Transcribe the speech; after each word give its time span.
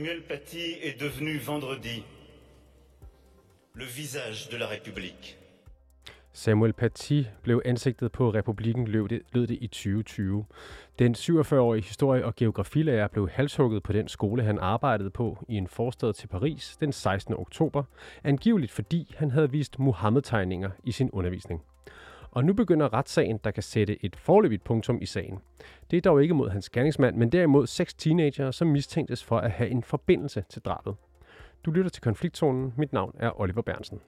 Samuel 0.00 0.22
Paty 0.22 0.78
est 0.82 0.98
devenu 0.98 1.38
vendredi 1.38 2.04
le 3.74 3.84
visage 3.84 4.48
de 4.48 4.56
la 4.56 4.66
République. 4.66 5.36
Samuel 6.32 6.72
Paty 6.72 7.22
blev 7.42 7.62
ansigtet 7.64 8.12
på 8.12 8.30
republikken, 8.30 8.88
lød 8.88 9.08
det, 9.08 9.22
lød 9.32 9.46
det 9.46 9.58
i 9.60 9.66
2020. 9.66 10.44
Den 10.98 11.14
47-årige 11.14 11.82
historie- 11.82 12.24
og 12.24 12.36
geografilærer 12.36 13.08
blev 13.08 13.28
halshugget 13.28 13.82
på 13.82 13.92
den 13.92 14.08
skole, 14.08 14.42
han 14.42 14.58
arbejdede 14.58 15.10
på 15.10 15.44
i 15.48 15.54
en 15.56 15.68
forstad 15.68 16.12
til 16.12 16.26
Paris 16.26 16.76
den 16.76 16.92
16. 16.92 17.34
oktober, 17.34 17.82
angiveligt 18.24 18.72
fordi 18.72 19.14
han 19.18 19.30
havde 19.30 19.50
vist 19.50 19.78
Muhammed-tegninger 19.78 20.70
i 20.84 20.92
sin 20.92 21.10
undervisning. 21.10 21.62
Og 22.30 22.44
nu 22.44 22.52
begynder 22.52 22.92
retssagen, 22.92 23.40
der 23.44 23.50
kan 23.50 23.62
sætte 23.62 24.04
et 24.04 24.16
forløbigt 24.16 24.64
punktum 24.64 24.98
i 25.02 25.06
sagen. 25.06 25.38
Det 25.90 25.96
er 25.96 26.00
dog 26.00 26.22
ikke 26.22 26.34
mod 26.34 26.50
hans 26.50 26.70
gerningsmand, 26.70 27.16
men 27.16 27.32
derimod 27.32 27.66
seks 27.66 27.94
teenager, 27.94 28.50
som 28.50 28.68
mistænktes 28.68 29.24
for 29.24 29.38
at 29.38 29.50
have 29.50 29.70
en 29.70 29.82
forbindelse 29.82 30.44
til 30.48 30.62
drabet. 30.62 30.94
Du 31.64 31.70
lytter 31.70 31.90
til 31.90 32.02
konfliktzonen. 32.02 32.74
Mit 32.76 32.92
navn 32.92 33.16
er 33.18 33.40
Oliver 33.40 33.62
Bernsen. 33.62 34.00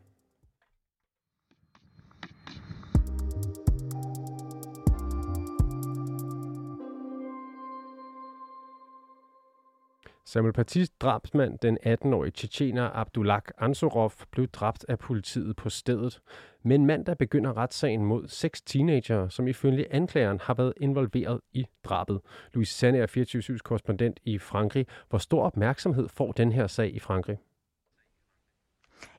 Samuel 10.33 10.53
Patys 10.53 10.91
drabsmand, 10.91 11.59
den 11.59 11.79
18-årige 11.87 12.31
tjetjener 12.31 12.91
Abdullah 12.95 13.43
Ansorov, 13.59 14.13
blev 14.31 14.49
dræbt 14.49 14.85
af 14.89 14.99
politiet 14.99 15.57
på 15.57 15.71
stedet. 15.71 16.21
Men 16.63 16.87
mandag 16.87 17.19
begynder 17.19 17.57
retssagen 17.57 18.05
mod 18.05 18.29
seks 18.29 18.63
teenager, 18.63 19.29
som 19.29 19.49
ifølge 19.49 19.93
anklageren 19.93 20.41
har 20.43 20.55
været 20.55 20.73
involveret 20.77 21.41
i 21.53 21.67
drabet. 21.85 22.21
Louise 22.53 22.75
Sande 22.75 22.99
er 22.99 23.07
24 23.07 23.59
korrespondent 23.59 24.21
i 24.25 24.39
Frankrig. 24.39 24.87
Hvor 25.09 25.19
stor 25.19 25.43
opmærksomhed 25.43 26.09
får 26.09 26.33
den 26.33 26.53
her 26.53 26.67
sag 26.67 26.95
i 26.95 26.99
Frankrig? 26.99 27.39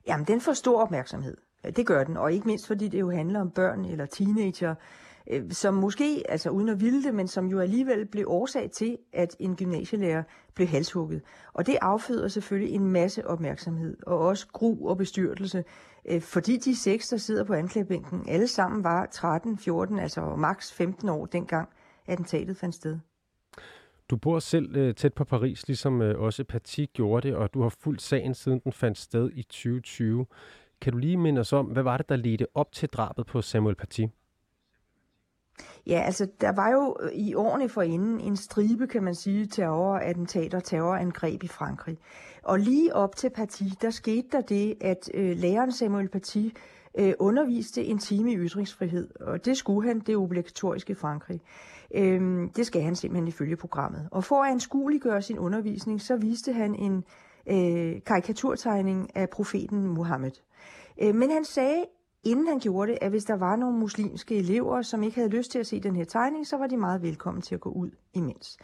Jamen, 0.08 0.28
den 0.28 0.42
får 0.42 0.54
stor 0.54 0.82
opmærksomhed. 0.82 1.38
Det 1.76 1.88
gør 1.88 2.04
den, 2.04 2.18
og 2.18 2.34
ikke 2.34 2.48
mindst 2.48 2.68
fordi 2.68 2.88
det 2.88 3.00
jo 3.00 3.12
handler 3.12 3.42
om 3.42 3.52
børn 3.52 3.86
eller 3.86 4.06
teenager, 4.06 4.76
øh, 5.32 5.52
som 5.52 5.74
måske, 5.74 6.24
altså 6.30 6.50
uden 6.50 6.70
at 6.70 6.82
ville 6.82 7.04
det, 7.04 7.16
men 7.16 7.28
som 7.28 7.48
jo 7.48 7.60
alligevel 7.60 8.06
blev 8.06 8.26
årsag 8.28 8.72
til, 8.72 8.98
at 9.14 9.36
en 9.40 9.56
gymnasielærer 9.56 10.24
blev 10.56 10.68
halshugget. 10.68 11.22
Og 11.54 11.68
det 11.68 11.78
afføder 11.82 12.28
selvfølgelig 12.28 12.76
en 12.76 12.88
masse 12.88 13.28
opmærksomhed, 13.28 13.98
og 14.08 14.20
også 14.20 14.48
gru 14.48 14.90
og 14.90 14.98
bestyrtelse, 14.98 15.64
øh, 16.06 16.22
fordi 16.22 16.58
de 16.58 16.76
seks, 16.76 17.08
der 17.08 17.18
sidder 17.18 17.44
på 17.44 17.54
anklagebænken, 17.54 18.26
alle 18.28 18.48
sammen 18.48 18.84
var 18.84 19.06
13, 19.06 19.58
14, 19.58 20.00
altså 20.00 20.36
maks 20.36 20.74
15 20.74 21.10
år 21.10 21.26
dengang 21.26 21.70
attentatet 22.08 22.58
fandt 22.58 22.76
sted. 22.76 23.00
Du 24.10 24.18
bor 24.18 24.40
selv 24.40 24.76
øh, 24.76 24.96
tæt 24.96 25.14
på 25.14 25.24
Paris, 25.24 25.68
ligesom 25.68 26.02
øh, 26.02 26.20
også 26.20 26.44
Paty 26.44 26.86
gjorde 26.94 27.28
det, 27.28 27.38
og 27.38 27.54
du 27.54 27.62
har 27.62 27.70
fulgt 27.70 28.02
sagen 28.02 28.34
siden 28.34 28.60
den 28.64 28.74
fandt 28.74 28.98
sted 28.98 29.30
i 29.34 29.44
2020. 29.44 30.26
Kan 30.82 30.94
du 30.94 31.00
lige 31.00 31.18
minde 31.18 31.40
os 31.40 31.54
om, 31.54 31.66
hvad 31.66 31.84
var 31.84 31.98
det, 31.98 32.10
der 32.10 32.16
ledte 32.16 32.48
op 32.56 32.72
til 32.72 32.90
drabet 32.90 33.26
på 33.26 33.42
Samuel 33.42 33.76
Paty? 33.76 34.06
Ja, 35.88 36.02
altså 36.06 36.28
der 36.42 36.52
var 36.52 36.72
jo 36.72 36.98
øh, 37.02 37.12
i 37.12 37.36
årene 37.36 37.70
forinden 37.70 38.20
en 38.20 38.38
stribe, 38.38 38.88
kan 38.88 39.04
man 39.04 39.16
sige, 39.16 39.46
terrorattentater, 39.46 40.60
terrorangreb 40.60 41.44
i 41.44 41.48
Frankrig. 41.48 41.98
Og 42.44 42.60
lige 42.60 42.96
op 42.96 43.16
til 43.16 43.30
Paty, 43.30 43.64
der 43.82 43.90
skete 43.90 44.28
der 44.32 44.42
det, 44.42 44.76
at 44.82 45.10
øh, 45.14 45.38
læreren 45.38 45.72
Samuel 45.72 46.10
Paty 46.10 46.48
øh, 47.00 47.14
underviste 47.20 47.86
en 47.86 47.98
time 47.98 48.32
i 48.32 48.38
ytringsfrihed, 48.38 49.10
og 49.20 49.46
det 49.46 49.58
skulle 49.58 49.88
han, 49.88 50.00
det 50.00 50.16
obligatoriske 50.16 50.92
i 50.92 50.96
Frankrig. 50.96 51.42
Øh, 51.96 52.22
det 52.56 52.66
skal 52.66 52.82
han 52.82 52.96
simpelthen 52.96 53.28
ifølge 53.28 53.56
programmet. 53.56 54.08
Og 54.12 54.24
for 54.24 54.44
at 54.44 54.52
anskueliggøre 54.52 55.22
sin 55.22 55.40
undervisning, 55.40 56.02
så 56.02 56.16
viste 56.16 56.54
han 56.54 56.76
en 56.76 57.04
øh, 57.48 58.02
karikaturtegning 58.06 59.16
af 59.16 59.30
profeten 59.30 59.88
Muhammed. 59.88 60.32
Øh, 61.02 61.16
men 61.16 61.32
han 61.32 61.46
sagde, 61.46 61.86
inden 62.24 62.48
han 62.48 62.60
gjorde 62.60 62.92
det, 62.92 62.98
at 63.02 63.10
hvis 63.10 63.26
der 63.26 63.36
var 63.36 63.56
nogle 63.56 63.78
muslimske 63.78 64.36
elever, 64.36 64.82
som 64.82 65.04
ikke 65.04 65.16
havde 65.16 65.30
lyst 65.30 65.52
til 65.52 65.60
at 65.60 65.68
se 65.68 65.80
den 65.80 65.96
her 65.96 66.06
tegning, 66.06 66.48
så 66.48 66.58
var 66.58 66.68
de 66.68 66.78
meget 66.78 67.02
velkommen 67.02 67.42
til 67.42 67.56
at 67.56 67.62
gå 67.62 67.70
ud 67.70 67.90
imens. 68.14 68.58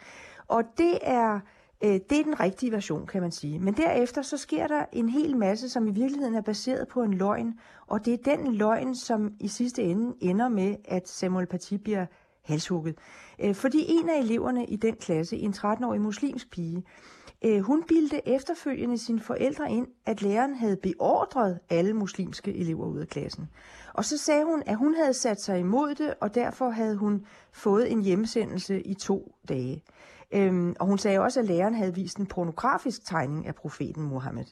Og 0.48 0.64
det 0.78 0.98
er, 1.02 1.40
øh, 1.84 2.00
det 2.10 2.20
er 2.20 2.24
den 2.24 2.40
rigtige 2.40 2.72
version, 2.72 3.06
kan 3.06 3.22
man 3.22 3.32
sige. 3.32 3.58
Men 3.58 3.74
derefter 3.74 4.22
så 4.22 4.36
sker 4.36 4.66
der 4.66 4.84
en 4.92 5.08
hel 5.08 5.36
masse, 5.36 5.68
som 5.68 5.88
i 5.88 5.90
virkeligheden 5.90 6.34
er 6.34 6.40
baseret 6.40 6.88
på 6.88 7.02
en 7.02 7.14
løgn, 7.14 7.58
og 7.86 8.04
det 8.04 8.14
er 8.14 8.36
den 8.36 8.54
løgn, 8.54 8.94
som 8.94 9.32
i 9.40 9.48
sidste 9.48 9.82
ende 9.82 10.16
ender 10.20 10.48
med, 10.48 10.76
at 10.84 11.08
Samuel 11.08 11.46
Paty 11.46 11.74
bliver 11.74 12.06
halshugget. 12.44 12.98
Øh, 13.38 13.54
fordi 13.54 13.84
en 13.88 14.08
af 14.08 14.18
eleverne 14.18 14.66
i 14.66 14.76
den 14.76 14.96
klasse, 14.96 15.36
en 15.36 15.52
13-årig 15.52 16.00
muslimsk 16.00 16.50
pige, 16.50 16.84
øh, 17.44 17.60
hun 17.60 17.84
bildte 17.88 18.28
efterfølgende 18.28 18.98
sine 18.98 19.20
forældre 19.20 19.70
ind, 19.70 19.86
at 20.06 20.22
læreren 20.22 20.54
havde 20.54 20.76
beordret 20.76 21.58
alle 21.70 21.94
muslimske 21.94 22.54
elever 22.54 22.86
ud 22.86 22.98
af 22.98 23.08
klassen. 23.08 23.50
Og 23.94 24.04
så 24.04 24.18
sagde 24.18 24.44
hun, 24.44 24.62
at 24.66 24.76
hun 24.76 24.94
havde 24.94 25.14
sat 25.14 25.40
sig 25.40 25.58
imod 25.58 25.94
det, 25.94 26.14
og 26.20 26.34
derfor 26.34 26.70
havde 26.70 26.96
hun 26.96 27.26
fået 27.52 27.92
en 27.92 28.02
hjemsendelse 28.02 28.80
i 28.80 28.94
to 28.94 29.34
dage. 29.48 29.82
Øhm, 30.32 30.74
og 30.80 30.86
hun 30.86 30.98
sagde 30.98 31.20
også, 31.20 31.40
at 31.40 31.46
læreren 31.46 31.74
havde 31.74 31.94
vist 31.94 32.16
en 32.16 32.26
pornografisk 32.26 33.04
tegning 33.04 33.46
af 33.46 33.54
profeten 33.54 34.02
Mohammed. 34.02 34.44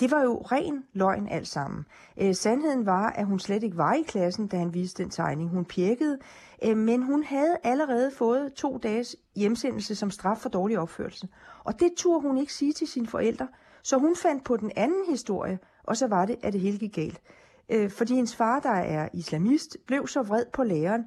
Det 0.00 0.10
var 0.10 0.22
jo 0.22 0.36
ren 0.36 0.84
løgn 0.92 1.28
alt 1.28 1.48
sammen. 1.48 1.84
Øh, 2.20 2.34
sandheden 2.34 2.86
var, 2.86 3.10
at 3.10 3.26
hun 3.26 3.38
slet 3.38 3.62
ikke 3.62 3.76
var 3.76 3.94
i 3.94 4.02
klassen, 4.02 4.46
da 4.46 4.56
han 4.58 4.74
viste 4.74 5.02
den 5.02 5.10
tegning. 5.10 5.50
Hun 5.50 5.64
pjekkede, 5.64 6.18
øh, 6.64 6.76
men 6.76 7.02
hun 7.02 7.22
havde 7.22 7.56
allerede 7.64 8.10
fået 8.10 8.52
to 8.52 8.78
dages 8.78 9.16
hjemsendelse 9.36 9.94
som 9.94 10.10
straf 10.10 10.38
for 10.38 10.48
dårlig 10.48 10.78
opførsel. 10.78 11.28
Og 11.64 11.80
det 11.80 11.92
turde 11.96 12.22
hun 12.22 12.38
ikke 12.38 12.52
sige 12.52 12.72
til 12.72 12.88
sine 12.88 13.06
forældre, 13.06 13.48
så 13.82 13.98
hun 13.98 14.16
fandt 14.16 14.44
på 14.44 14.56
den 14.56 14.72
anden 14.76 15.04
historie, 15.08 15.58
og 15.84 15.96
så 15.96 16.06
var 16.06 16.26
det, 16.26 16.36
at 16.42 16.52
det 16.52 16.60
hele 16.60 16.78
gik 16.78 16.94
galt. 16.94 17.20
Øh, 17.68 17.90
fordi 17.90 18.14
hendes 18.14 18.36
far, 18.36 18.60
der 18.60 18.70
er 18.70 19.08
islamist, 19.12 19.76
blev 19.86 20.06
så 20.06 20.22
vred 20.22 20.44
på 20.52 20.62
læreren, 20.62 21.04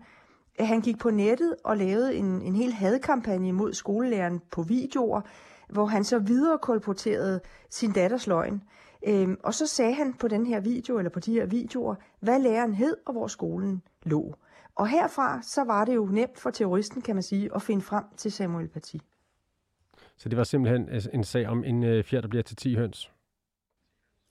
at 0.60 0.68
han 0.68 0.82
gik 0.82 1.00
på 1.00 1.10
nettet 1.10 1.56
og 1.64 1.78
lavede 1.78 2.16
en, 2.16 2.42
en 2.42 2.56
hel 2.56 2.74
hadkampagne 2.74 3.52
mod 3.52 3.74
skolelæreren 3.74 4.42
på 4.52 4.62
videoer, 4.62 5.22
hvor 5.70 5.86
han 5.86 6.04
så 6.04 6.20
videre 6.20 6.58
kolporterede 6.58 7.42
sin 7.70 7.92
datters 7.92 8.28
løgn. 8.28 8.64
Øhm, 9.08 9.38
og 9.44 9.54
så 9.54 9.68
sagde 9.68 9.94
han 9.94 10.14
på 10.14 10.28
den 10.28 10.46
her 10.46 10.60
video, 10.60 10.98
eller 10.98 11.10
på 11.10 11.20
de 11.20 11.34
her 11.34 11.46
videoer, 11.46 11.96
hvad 12.20 12.40
læreren 12.40 12.74
hed 12.74 12.98
og 13.06 13.14
hvor 13.14 13.28
skolen 13.28 13.82
lå. 14.04 14.36
Og 14.80 14.88
herfra, 14.88 15.42
så 15.42 15.64
var 15.64 15.86
det 15.86 15.96
jo 15.96 16.06
nemt 16.06 16.40
for 16.40 16.50
terroristen, 16.50 17.02
kan 17.02 17.16
man 17.16 17.24
sige, 17.24 17.50
at 17.56 17.62
finde 17.62 17.82
frem 17.82 18.04
til 18.18 18.32
Samuel 18.32 18.68
Paty. 18.68 18.96
Så 20.18 20.30
det 20.30 20.38
var 20.38 20.44
simpelthen 20.44 20.90
en 21.14 21.24
sag 21.24 21.48
om 21.48 21.64
en 21.64 21.84
øh, 21.84 22.04
fjer, 22.04 22.22
der 22.22 22.28
bliver 22.28 22.44
til 22.44 22.56
10 22.56 22.76
høns? 22.76 23.12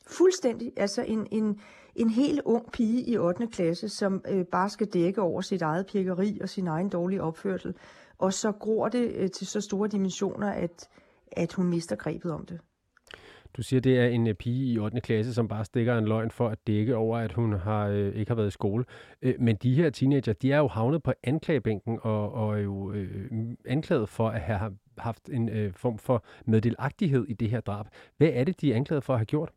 Fuldstændig. 0.06 0.72
Altså 0.76 1.02
en, 1.02 1.26
en, 1.30 1.60
en 1.94 2.10
helt 2.10 2.40
ung 2.44 2.72
pige 2.72 3.02
i 3.02 3.18
8. 3.18 3.46
klasse, 3.46 3.88
som 3.88 4.22
øh, 4.28 4.44
bare 4.44 4.70
skal 4.70 4.86
dække 4.86 5.20
over 5.22 5.40
sit 5.40 5.62
eget 5.62 5.86
pirkeri 5.86 6.38
og 6.42 6.48
sin 6.48 6.66
egen 6.66 6.88
dårlige 6.88 7.22
opførsel. 7.22 7.74
Og 8.18 8.32
så 8.32 8.52
gror 8.52 8.88
det 8.88 9.12
øh, 9.14 9.30
til 9.30 9.46
så 9.46 9.60
store 9.60 9.88
dimensioner, 9.88 10.50
at, 10.50 10.88
at 11.32 11.52
hun 11.52 11.66
mister 11.66 11.96
grebet 11.96 12.32
om 12.32 12.46
det. 12.46 12.60
Du 13.56 13.62
siger, 13.62 13.80
det 13.80 13.98
er 13.98 14.06
en 14.06 14.26
øh, 14.26 14.34
pige 14.34 14.72
i 14.72 14.78
8. 14.78 15.00
klasse, 15.00 15.34
som 15.34 15.48
bare 15.48 15.64
stikker 15.64 15.98
en 15.98 16.04
løgn 16.04 16.30
for 16.30 16.48
at 16.48 16.58
dække 16.66 16.96
over, 16.96 17.18
at 17.18 17.32
hun 17.32 17.52
har 17.52 17.86
øh, 17.86 18.14
ikke 18.14 18.30
har 18.30 18.34
været 18.36 18.48
i 18.48 18.50
skole. 18.50 18.84
Øh, 19.22 19.34
men 19.38 19.56
de 19.56 19.74
her 19.74 19.90
teenager, 19.90 20.32
de 20.32 20.52
er 20.52 20.58
jo 20.58 20.68
havnet 20.68 21.02
på 21.02 21.12
anklagebænken 21.22 21.98
og, 22.02 22.32
og 22.32 22.58
er 22.58 22.62
jo 22.62 22.92
øh, 22.92 23.30
anklaget 23.66 24.08
for 24.08 24.28
at 24.28 24.40
have 24.40 24.76
haft 24.98 25.28
en 25.32 25.48
øh, 25.48 25.72
form 25.72 25.98
for 25.98 26.24
meddelagtighed 26.44 27.26
i 27.28 27.32
det 27.32 27.50
her 27.50 27.60
drab. 27.60 27.86
Hvad 28.16 28.30
er 28.32 28.44
det, 28.44 28.60
de 28.60 28.72
er 28.72 28.76
anklaget 28.76 29.04
for 29.04 29.12
at 29.12 29.18
have 29.18 29.26
gjort? 29.26 29.50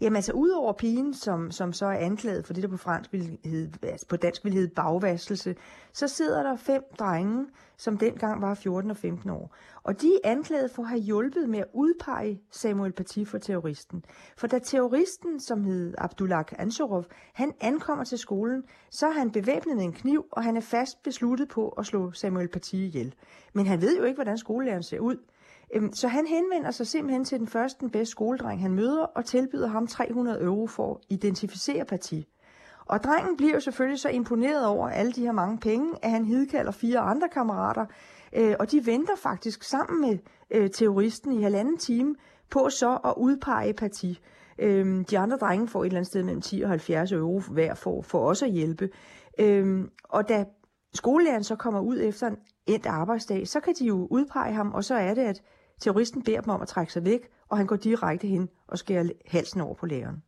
Jamen 0.00 0.16
altså, 0.16 0.32
udover 0.32 0.72
pigen, 0.72 1.14
som, 1.14 1.50
som 1.50 1.72
så 1.72 1.86
er 1.86 1.98
anklaget 1.98 2.46
for 2.46 2.52
det, 2.52 2.62
der 2.62 2.68
på, 2.68 2.76
fransk 2.76 3.12
vil 3.12 3.38
hedde, 3.44 3.88
altså 3.88 4.06
på 4.06 4.16
dansk 4.16 4.44
vil 4.44 4.52
hedde 4.52 4.68
bagvaskelse, 4.68 5.56
så 5.92 6.08
sidder 6.08 6.42
der 6.42 6.56
fem 6.56 6.82
drenge, 6.98 7.46
som 7.76 7.98
dengang 7.98 8.42
var 8.42 8.54
14 8.54 8.90
og 8.90 8.96
15 8.96 9.30
år. 9.30 9.54
Og 9.82 10.00
de 10.00 10.14
er 10.14 10.30
anklaget 10.30 10.70
for 10.70 10.82
at 10.82 10.88
have 10.88 11.00
hjulpet 11.00 11.48
med 11.48 11.58
at 11.58 11.66
udpege 11.74 12.40
Samuel 12.50 12.92
Paty 12.92 13.24
for 13.24 13.38
terroristen. 13.38 14.04
For 14.36 14.46
da 14.46 14.58
terroristen, 14.58 15.40
som 15.40 15.64
hed 15.64 15.94
Abdullah 15.98 16.44
Ansorov, 16.58 17.04
han 17.32 17.52
ankommer 17.60 18.04
til 18.04 18.18
skolen, 18.18 18.62
så 18.90 19.06
er 19.06 19.12
han 19.12 19.30
bevæbnet 19.30 19.76
med 19.76 19.84
en 19.84 19.92
kniv, 19.92 20.26
og 20.32 20.44
han 20.44 20.56
er 20.56 20.60
fast 20.60 21.02
besluttet 21.02 21.48
på 21.48 21.68
at 21.68 21.86
slå 21.86 22.12
Samuel 22.12 22.48
Paty 22.48 22.74
ihjel. 22.74 23.14
Men 23.52 23.66
han 23.66 23.80
ved 23.80 23.98
jo 23.98 24.04
ikke, 24.04 24.16
hvordan 24.16 24.38
skolelæreren 24.38 24.82
ser 24.82 24.98
ud. 24.98 25.16
Øhm, 25.74 25.92
så 25.92 26.08
han 26.08 26.26
henvender 26.26 26.70
sig 26.70 26.86
simpelthen 26.86 27.24
til 27.24 27.38
den 27.38 27.48
første, 27.48 27.80
den 27.80 27.90
bedste 27.90 28.10
skoledreng, 28.10 28.62
han 28.62 28.74
møder, 28.74 29.02
og 29.02 29.24
tilbyder 29.24 29.66
ham 29.66 29.86
300 29.86 30.42
euro 30.42 30.66
for 30.66 30.94
at 30.94 31.00
identificere 31.08 31.84
parti. 31.84 32.28
Og 32.86 33.02
drengen 33.02 33.36
bliver 33.36 33.52
jo 33.52 33.60
selvfølgelig 33.60 34.00
så 34.00 34.08
imponeret 34.08 34.66
over 34.66 34.88
alle 34.88 35.12
de 35.12 35.20
her 35.20 35.32
mange 35.32 35.58
penge, 35.58 35.92
at 36.02 36.10
han 36.10 36.24
hidkalder 36.24 36.72
fire 36.72 36.98
andre 36.98 37.28
kammerater, 37.28 37.86
øh, 38.32 38.54
og 38.58 38.70
de 38.70 38.86
venter 38.86 39.16
faktisk 39.16 39.62
sammen 39.62 40.00
med 40.00 40.18
øh, 40.50 40.70
terroristen 40.70 41.32
i 41.32 41.42
halvanden 41.42 41.78
time 41.78 42.14
på 42.50 42.70
så 42.70 42.98
at 43.04 43.14
udpege 43.16 43.72
parti. 43.72 44.20
Øhm, 44.58 45.04
de 45.04 45.18
andre 45.18 45.36
drenge 45.36 45.68
får 45.68 45.80
et 45.80 45.86
eller 45.86 45.98
andet 45.98 46.06
sted 46.06 46.22
mellem 46.22 46.40
10 46.40 46.62
og 46.62 46.68
70 46.68 47.12
euro 47.12 47.40
hver 47.50 47.74
for, 47.74 48.02
for 48.02 48.18
også 48.18 48.44
at 48.44 48.50
hjælpe. 48.50 48.88
Øhm, 49.38 49.90
og 50.04 50.28
da 50.28 50.44
skolelæreren 50.94 51.44
så 51.44 51.56
kommer 51.56 51.80
ud 51.80 52.00
efter 52.00 52.26
en 52.26 52.36
endt 52.66 52.86
arbejdsdag, 52.86 53.48
så 53.48 53.60
kan 53.60 53.74
de 53.78 53.84
jo 53.86 54.06
udpege 54.10 54.52
ham, 54.52 54.72
og 54.72 54.84
så 54.84 54.94
er 54.94 55.14
det, 55.14 55.22
at 55.22 55.42
Terroristen 55.80 56.22
beder 56.22 56.40
dem 56.40 56.50
om 56.50 56.62
at 56.62 56.68
trække 56.68 56.92
sig 56.92 57.04
væk, 57.04 57.28
og 57.48 57.56
han 57.56 57.66
går 57.66 57.76
direkte 57.76 58.26
hen 58.26 58.48
og 58.66 58.78
skærer 58.78 59.08
halsen 59.26 59.60
over 59.60 59.74
på 59.74 59.86
læreren. 59.86 60.22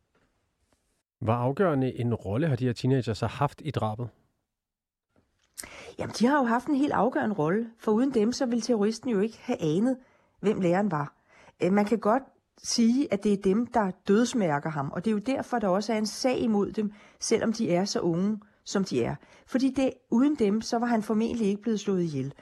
Hvor 1.19 1.33
afgørende 1.33 1.99
en 1.99 2.13
rolle 2.13 2.47
har 2.47 2.55
de 2.55 2.65
her 2.65 2.73
teenager 2.73 3.13
så 3.13 3.27
haft 3.27 3.61
i 3.65 3.71
drabet? 3.71 4.09
Jamen, 5.99 6.15
de 6.19 6.25
har 6.25 6.37
jo 6.37 6.43
haft 6.43 6.67
en 6.67 6.75
helt 6.75 6.93
afgørende 6.93 7.35
rolle, 7.35 7.69
for 7.79 7.91
uden 7.91 8.13
dem, 8.13 8.31
så 8.31 8.45
ville 8.45 8.61
terroristen 8.61 9.09
jo 9.09 9.19
ikke 9.19 9.39
have 9.41 9.61
anet, 9.61 9.97
hvem 10.39 10.61
læreren 10.61 10.91
var. 10.91 11.13
Øh, 11.63 11.73
man 11.73 11.85
kan 11.85 11.99
godt 11.99 12.23
sige, 12.63 13.13
at 13.13 13.23
det 13.23 13.33
er 13.33 13.37
dem, 13.37 13.67
der 13.67 13.91
dødsmærker 14.07 14.69
ham, 14.69 14.91
og 14.91 15.05
det 15.05 15.11
er 15.11 15.13
jo 15.13 15.19
derfor, 15.19 15.59
der 15.59 15.67
også 15.67 15.93
er 15.93 15.97
en 15.97 16.05
sag 16.05 16.39
imod 16.39 16.71
dem, 16.71 16.91
selvom 17.19 17.53
de 17.53 17.71
er 17.71 17.85
så 17.85 17.99
unge, 17.99 18.39
som 18.63 18.83
de 18.83 19.03
er. 19.03 19.15
Fordi 19.47 19.73
det, 19.75 19.93
uden 20.09 20.35
dem, 20.35 20.61
så 20.61 20.79
var 20.79 20.87
han 20.87 21.03
formentlig 21.03 21.47
ikke 21.47 21.61
blevet 21.61 21.79
slået 21.79 22.03
ihjel. 22.03 22.33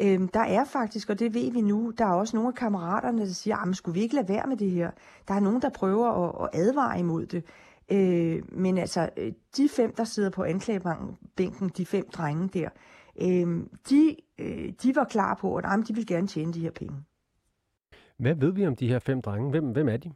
Øhm, 0.00 0.28
der 0.28 0.40
er 0.40 0.64
faktisk, 0.64 1.10
og 1.10 1.18
det 1.18 1.34
ved 1.34 1.52
vi 1.52 1.60
nu, 1.60 1.92
der 1.98 2.04
er 2.04 2.12
også 2.12 2.36
nogle 2.36 2.48
af 2.48 2.54
kammeraterne, 2.54 3.20
der 3.20 3.32
siger, 3.32 3.64
men 3.64 3.74
skulle 3.74 3.94
vi 3.94 4.00
ikke 4.00 4.14
lade 4.14 4.28
være 4.28 4.46
med 4.46 4.56
det 4.56 4.70
her? 4.70 4.90
Der 5.28 5.34
er 5.34 5.40
nogen, 5.40 5.62
der 5.62 5.68
prøver 5.68 6.08
at, 6.08 6.44
at 6.44 6.60
advare 6.60 6.98
imod 6.98 7.26
det. 7.26 7.44
Øh, 7.92 8.42
men 8.58 8.78
altså, 8.78 9.08
øh, 9.16 9.32
de 9.56 9.68
fem, 9.68 9.94
der 9.94 10.04
sidder 10.04 10.30
på 10.30 10.42
anklagebænken, 10.42 11.68
de 11.76 11.86
fem 11.86 12.10
drenge 12.10 12.48
der, 12.48 12.68
øh, 13.22 13.66
de, 13.90 14.16
øh, 14.38 14.72
de 14.82 14.96
var 14.96 15.04
klar 15.04 15.34
på, 15.34 15.56
at 15.56 15.64
jamen, 15.64 15.86
de 15.86 15.94
vil 15.94 16.06
gerne 16.06 16.26
tjene 16.26 16.52
de 16.52 16.60
her 16.60 16.70
penge. 16.70 16.96
Hvad 18.16 18.34
ved 18.34 18.52
vi 18.52 18.66
om 18.66 18.76
de 18.76 18.88
her 18.88 18.98
fem 18.98 19.22
drenge? 19.22 19.50
Hvem, 19.50 19.64
hvem 19.64 19.88
er 19.88 19.96
de? 19.96 20.12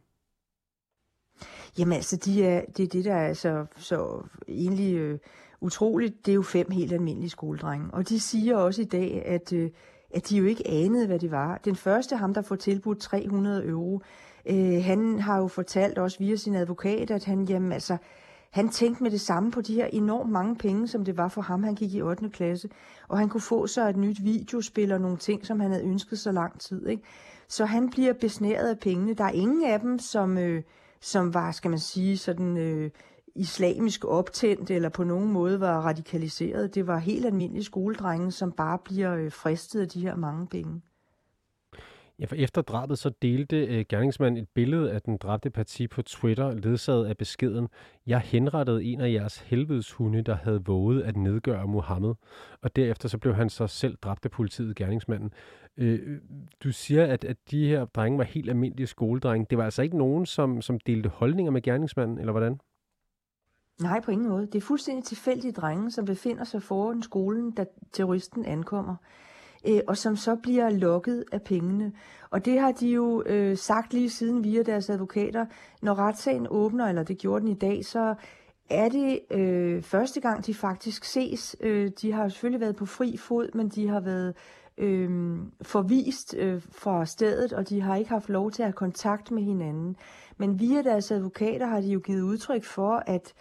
Jamen 1.77 1.93
altså, 1.93 2.17
de 2.17 2.45
er, 2.45 2.65
det 2.77 2.83
er 2.83 2.87
det, 2.87 3.05
der 3.05 3.15
er 3.15 3.33
så, 3.33 3.65
så 3.75 4.23
egentlig 4.47 4.95
øh, 4.95 5.19
utroligt. 5.61 6.25
Det 6.25 6.31
er 6.31 6.35
jo 6.35 6.41
fem 6.41 6.71
helt 6.71 6.93
almindelige 6.93 7.29
skoledrenge. 7.29 7.87
Og 7.93 8.09
de 8.09 8.19
siger 8.19 8.57
også 8.57 8.81
i 8.81 8.85
dag, 8.85 9.23
at, 9.25 9.53
øh, 9.53 9.69
at 10.11 10.29
de 10.29 10.37
jo 10.37 10.45
ikke 10.45 10.67
anede, 10.67 11.07
hvad 11.07 11.19
det 11.19 11.31
var. 11.31 11.57
Den 11.65 11.75
første, 11.75 12.15
ham 12.15 12.33
der 12.33 12.41
får 12.41 12.55
tilbudt 12.55 12.99
300 12.99 13.65
euro, 13.65 14.01
øh, 14.45 14.83
han 14.83 15.19
har 15.19 15.37
jo 15.37 15.47
fortalt 15.47 15.97
også 15.97 16.19
via 16.19 16.35
sin 16.35 16.55
advokat, 16.55 17.11
at 17.11 17.25
han, 17.25 17.45
jamen, 17.45 17.71
altså, 17.71 17.97
han 18.49 18.69
tænkte 18.69 19.03
med 19.03 19.11
det 19.11 19.21
samme 19.21 19.51
på 19.51 19.61
de 19.61 19.73
her 19.73 19.85
enormt 19.85 20.31
mange 20.31 20.55
penge, 20.55 20.87
som 20.87 21.05
det 21.05 21.17
var 21.17 21.27
for 21.27 21.41
ham. 21.41 21.63
Han 21.63 21.75
gik 21.75 21.93
i 21.93 22.01
8. 22.01 22.29
klasse, 22.29 22.69
og 23.07 23.17
han 23.17 23.29
kunne 23.29 23.41
få 23.41 23.67
sig 23.67 23.89
et 23.89 23.97
nyt 23.97 24.23
videospil 24.23 24.91
og 24.91 25.01
nogle 25.01 25.17
ting, 25.17 25.45
som 25.45 25.59
han 25.59 25.71
havde 25.71 25.83
ønsket 25.83 26.19
så 26.19 26.31
lang 26.31 26.59
tid. 26.59 26.87
Ikke? 26.87 27.03
Så 27.47 27.65
han 27.65 27.89
bliver 27.89 28.13
besnæret 28.13 28.69
af 28.69 28.79
pengene. 28.79 29.13
Der 29.13 29.23
er 29.23 29.31
ingen 29.31 29.65
af 29.65 29.79
dem, 29.79 29.99
som, 29.99 30.37
øh, 30.37 30.63
som 31.01 31.33
var, 31.33 31.51
skal 31.51 31.69
man 31.69 31.79
sige, 31.79 32.17
sådan 32.17 32.57
øh, 32.57 32.91
islamisk 33.37 34.05
optændt 34.05 34.71
eller 34.71 34.89
på 34.89 35.03
nogen 35.03 35.31
måde 35.31 35.59
var 35.59 35.81
radikaliseret. 35.81 36.75
Det 36.75 36.87
var 36.87 36.97
helt 36.97 37.25
almindelige 37.25 37.63
skoledrenge, 37.63 38.31
som 38.31 38.51
bare 38.51 38.77
bliver 38.85 39.15
øh, 39.15 39.31
fristet 39.31 39.81
af 39.81 39.89
de 39.89 40.01
her 40.01 40.15
mange 40.15 40.47
penge. 40.47 40.81
Ja, 42.19 42.25
for 42.25 42.35
efter 42.35 42.61
drabet 42.61 42.97
så 42.97 43.09
delte 43.21 43.65
øh, 43.65 43.85
gerningsmanden 43.89 44.43
et 44.43 44.49
billede 44.53 44.91
af 44.91 45.01
den 45.01 45.17
dræbte 45.17 45.49
parti 45.49 45.87
på 45.87 46.01
Twitter, 46.01 46.51
ledsaget 46.51 47.05
af 47.05 47.17
beskeden, 47.17 47.67
jeg 48.07 48.19
henrettede 48.19 48.83
en 48.83 49.01
af 49.01 49.11
jeres 49.11 49.37
helvedeshunde, 49.37 50.21
der 50.21 50.35
havde 50.35 50.65
våget 50.65 51.01
at 51.01 51.15
nedgøre 51.17 51.67
Mohammed. 51.67 52.13
Og 52.61 52.75
derefter 52.75 53.09
så 53.09 53.17
blev 53.17 53.35
han 53.35 53.49
så 53.49 53.67
selv 53.67 53.97
dræbt 54.01 54.25
af 54.25 54.31
politiet, 54.31 54.75
gerningsmanden. 54.75 55.31
Øh, 55.77 56.19
du 56.63 56.71
siger, 56.71 57.05
at, 57.05 57.23
at 57.23 57.37
de 57.51 57.67
her 57.67 57.85
drenge 57.85 58.17
var 58.17 58.23
helt 58.23 58.49
almindelige 58.49 58.87
skoledrenge. 58.87 59.47
Det 59.49 59.57
var 59.57 59.63
altså 59.63 59.81
ikke 59.81 59.97
nogen, 59.97 60.25
som, 60.25 60.61
som 60.61 60.79
delte 60.79 61.09
holdninger 61.09 61.51
med 61.51 61.61
gerningsmanden, 61.61 62.19
eller 62.19 62.31
hvordan? 62.31 62.59
Nej, 63.81 64.01
på 64.01 64.11
ingen 64.11 64.29
måde. 64.29 64.45
Det 64.45 64.55
er 64.55 64.61
fuldstændig 64.61 65.03
tilfældige 65.03 65.51
drenge, 65.51 65.91
som 65.91 66.05
befinder 66.05 66.43
sig 66.43 66.63
foran 66.63 67.03
skolen, 67.03 67.51
da 67.51 67.65
terroristen 67.91 68.45
ankommer 68.45 68.95
øh, 69.67 69.79
og 69.87 69.97
som 69.97 70.15
så 70.15 70.35
bliver 70.35 70.69
lukket 70.69 71.23
af 71.31 71.41
pengene. 71.41 71.91
Og 72.29 72.45
det 72.45 72.59
har 72.59 72.71
de 72.71 72.87
jo 72.87 73.23
øh, 73.25 73.57
sagt 73.57 73.93
lige 73.93 74.09
siden 74.09 74.43
via 74.43 74.63
deres 74.63 74.89
advokater. 74.89 75.45
Når 75.81 75.95
retssagen 75.95 76.47
åbner, 76.49 76.85
eller 76.85 77.03
det 77.03 77.17
gjorde 77.17 77.41
den 77.41 77.51
i 77.51 77.53
dag, 77.53 77.85
så 77.85 78.15
er 78.69 78.89
det 78.89 79.19
øh, 79.31 79.81
første 79.81 80.21
gang, 80.21 80.45
de 80.45 80.53
faktisk 80.53 81.03
ses. 81.03 81.55
Øh, 81.61 81.91
de 82.01 82.11
har 82.11 82.29
selvfølgelig 82.29 82.61
været 82.61 82.75
på 82.75 82.85
fri 82.85 83.17
fod, 83.17 83.49
men 83.53 83.69
de 83.69 83.87
har 83.87 83.99
været 83.99 84.35
øh, 84.77 85.37
forvist 85.61 86.35
øh, 86.37 86.61
fra 86.71 87.05
stedet, 87.05 87.53
og 87.53 87.69
de 87.69 87.81
har 87.81 87.95
ikke 87.95 88.09
haft 88.09 88.29
lov 88.29 88.51
til 88.51 88.61
at 88.61 88.67
have 88.67 88.73
kontakt 88.73 89.31
med 89.31 89.43
hinanden. 89.43 89.95
Men 90.37 90.59
via 90.59 90.81
deres 90.81 91.11
advokater 91.11 91.67
har 91.67 91.81
de 91.81 91.87
jo 91.87 91.99
givet 91.99 92.21
udtryk 92.21 92.63
for, 92.63 93.03
at 93.05 93.33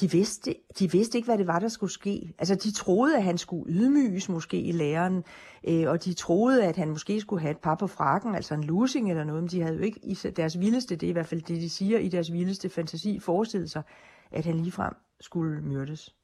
de 0.00 0.10
vidste, 0.10 0.54
de 0.78 0.92
vidste 0.92 1.18
ikke, 1.18 1.26
hvad 1.26 1.38
det 1.38 1.46
var, 1.46 1.58
der 1.58 1.68
skulle 1.68 1.92
ske. 1.92 2.34
Altså, 2.38 2.54
de 2.54 2.72
troede, 2.72 3.16
at 3.16 3.22
han 3.22 3.38
skulle 3.38 3.64
ydmyges 3.68 4.28
måske 4.28 4.60
i 4.60 4.72
læreren, 4.72 5.24
øh, 5.68 5.88
og 5.88 6.04
de 6.04 6.14
troede, 6.14 6.64
at 6.64 6.76
han 6.76 6.88
måske 6.88 7.20
skulle 7.20 7.40
have 7.40 7.50
et 7.50 7.58
par 7.58 7.74
på 7.74 7.86
frakken, 7.86 8.34
altså 8.34 8.54
en 8.54 8.64
losing 8.64 9.10
eller 9.10 9.24
noget, 9.24 9.42
men 9.42 9.50
de 9.50 9.60
havde 9.62 9.76
jo 9.76 9.82
ikke 9.82 10.00
i 10.02 10.14
deres 10.14 10.60
vildeste, 10.60 10.96
det 10.96 11.06
er 11.06 11.10
i 11.10 11.12
hvert 11.12 11.26
fald 11.26 11.42
det, 11.42 11.60
de 11.60 11.70
siger, 11.70 11.98
i 11.98 12.08
deres 12.08 12.32
vildeste 12.32 12.68
fantasi 12.68 13.18
forestillet 13.18 13.70
sig, 13.70 13.82
at 14.30 14.44
han 14.44 14.56
ligefrem 14.56 14.94
skulle 15.20 15.62
myrdes. 15.62 16.14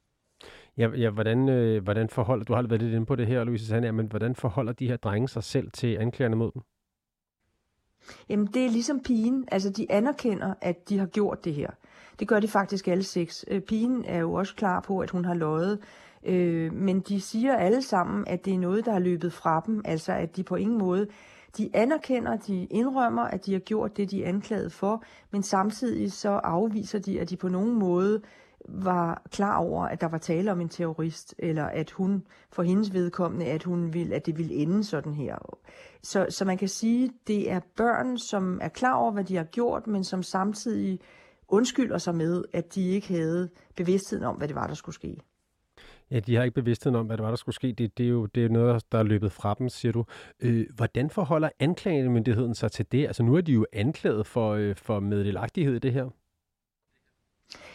Ja, 0.77 0.89
ja 0.89 1.09
hvordan, 1.09 1.49
øh, 1.49 1.83
hvordan 1.83 2.09
forholder, 2.09 2.45
du 2.45 2.53
har 2.53 2.61
været 2.61 2.81
lidt 2.81 2.93
inde 2.93 3.05
på 3.05 3.15
det 3.15 3.27
her, 3.27 3.43
Louise 3.43 3.67
Sander, 3.67 3.91
men 3.91 4.07
hvordan 4.07 4.35
forholder 4.35 4.73
de 4.73 4.87
her 4.87 4.97
drenge 4.97 5.27
sig 5.27 5.43
selv 5.43 5.71
til 5.71 5.97
anklagerne 5.97 6.35
mod 6.35 6.51
dem? 6.51 6.61
Jamen, 8.29 8.47
det 8.47 8.65
er 8.65 8.69
ligesom 8.69 8.99
pigen. 8.99 9.45
Altså, 9.51 9.69
de 9.69 9.91
anerkender, 9.91 10.53
at 10.61 10.89
de 10.89 10.99
har 10.99 11.05
gjort 11.05 11.45
det 11.45 11.53
her. 11.53 11.69
Det 12.19 12.27
gør 12.27 12.39
de 12.39 12.47
faktisk 12.47 12.87
alle 12.87 13.03
seks. 13.03 13.45
Øh, 13.47 13.61
pigen 13.61 14.05
er 14.05 14.19
jo 14.19 14.33
også 14.33 14.55
klar 14.55 14.79
på, 14.79 14.99
at 14.99 15.09
hun 15.09 15.25
har 15.25 15.33
løjet. 15.33 15.79
Øh, 16.25 16.73
men 16.73 16.99
de 16.99 17.21
siger 17.21 17.55
alle 17.55 17.81
sammen, 17.81 18.23
at 18.27 18.45
det 18.45 18.53
er 18.53 18.59
noget, 18.59 18.85
der 18.85 18.91
har 18.91 18.99
løbet 18.99 19.33
fra 19.33 19.63
dem. 19.65 19.81
Altså, 19.85 20.13
at 20.13 20.35
de 20.35 20.43
på 20.43 20.55
ingen 20.55 20.77
måde... 20.77 21.07
De 21.57 21.69
anerkender, 21.73 22.37
de 22.37 22.65
indrømmer, 22.65 23.23
at 23.23 23.45
de 23.45 23.51
har 23.51 23.59
gjort 23.59 23.97
det, 23.97 24.11
de 24.11 24.23
er 24.23 24.29
anklaget 24.29 24.71
for, 24.71 25.03
men 25.31 25.43
samtidig 25.43 26.11
så 26.11 26.29
afviser 26.29 26.99
de, 26.99 27.19
at 27.19 27.29
de 27.29 27.37
på 27.37 27.47
nogen 27.47 27.79
måde 27.79 28.21
var 28.65 29.21
klar 29.31 29.57
over, 29.57 29.85
at 29.85 30.01
der 30.01 30.07
var 30.07 30.17
tale 30.17 30.51
om 30.51 30.61
en 30.61 30.69
terrorist, 30.69 31.35
eller 31.39 31.65
at 31.65 31.91
hun, 31.91 32.23
for 32.51 32.63
hendes 32.63 32.93
vedkommende, 32.93 33.45
at 33.45 33.63
hun 33.63 33.93
vil, 33.93 34.13
at 34.13 34.25
det 34.25 34.37
ville 34.37 34.53
ende 34.53 34.83
sådan 34.83 35.13
her. 35.13 35.57
Så, 36.03 36.25
så 36.29 36.45
man 36.45 36.57
kan 36.57 36.67
sige, 36.67 37.11
det 37.27 37.51
er 37.51 37.59
børn, 37.75 38.17
som 38.17 38.59
er 38.61 38.69
klar 38.69 38.93
over, 38.93 39.11
hvad 39.11 39.23
de 39.23 39.35
har 39.35 39.43
gjort, 39.43 39.87
men 39.87 40.03
som 40.03 40.23
samtidig 40.23 40.99
undskylder 41.51 41.97
sig 41.97 42.15
med, 42.15 42.43
at 42.53 42.75
de 42.75 42.89
ikke 42.89 43.07
havde 43.07 43.49
bevidstheden 43.75 44.23
om, 44.25 44.35
hvad 44.35 44.47
det 44.47 44.55
var, 44.55 44.67
der 44.67 44.73
skulle 44.73 44.95
ske. 44.95 45.17
Ja, 46.11 46.19
de 46.19 46.35
har 46.35 46.43
ikke 46.43 46.55
bevidstheden 46.55 46.95
om, 46.95 47.05
hvad 47.05 47.17
det 47.17 47.23
var, 47.23 47.29
der 47.29 47.35
skulle 47.35 47.55
ske. 47.55 47.71
Det, 47.71 47.97
det 47.97 48.05
er 48.05 48.09
jo 48.09 48.25
det 48.25 48.45
er 48.45 48.49
noget, 48.49 48.83
der 48.91 48.99
er 48.99 49.03
løbet 49.03 49.31
fra 49.31 49.55
dem, 49.59 49.69
siger 49.69 49.91
du. 49.91 50.05
Øh, 50.39 50.65
hvordan 50.75 51.09
forholder 51.09 51.49
anklagemyndigheden 51.59 52.55
sig 52.55 52.71
til 52.71 52.85
det? 52.91 53.07
Altså 53.07 53.23
nu 53.23 53.35
er 53.35 53.41
de 53.41 53.51
jo 53.51 53.65
anklaget 53.73 54.27
for, 54.27 54.51
øh, 54.51 54.75
for 54.75 54.99
meddelagtighed 54.99 55.75
i 55.75 55.79
det 55.79 55.93
her. 55.93 56.09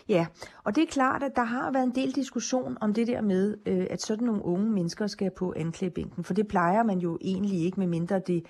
Ja, 0.09 0.27
og 0.65 0.77
det 0.77 0.83
er 0.83 0.87
klart, 0.87 1.23
at 1.23 1.33
der 1.37 1.45
har 1.45 1.73
været 1.73 1.85
en 1.85 1.95
del 1.95 2.13
diskussion 2.13 2.79
om 2.81 2.95
det 2.95 3.07
der 3.07 3.21
med, 3.21 3.57
øh, 3.67 3.87
at 3.91 4.03
sådan 4.03 4.27
nogle 4.27 4.45
unge 4.45 4.71
mennesker 4.71 5.07
skal 5.07 5.31
på 5.37 5.55
anklagebænken. 5.57 6.25
For 6.25 6.35
det 6.35 6.49
plejer 6.49 6.83
man 6.83 6.99
jo 6.99 7.19
egentlig 7.21 7.65
ikke, 7.65 7.81
med 7.81 7.87
mindre 7.87 8.21
det 8.27 8.47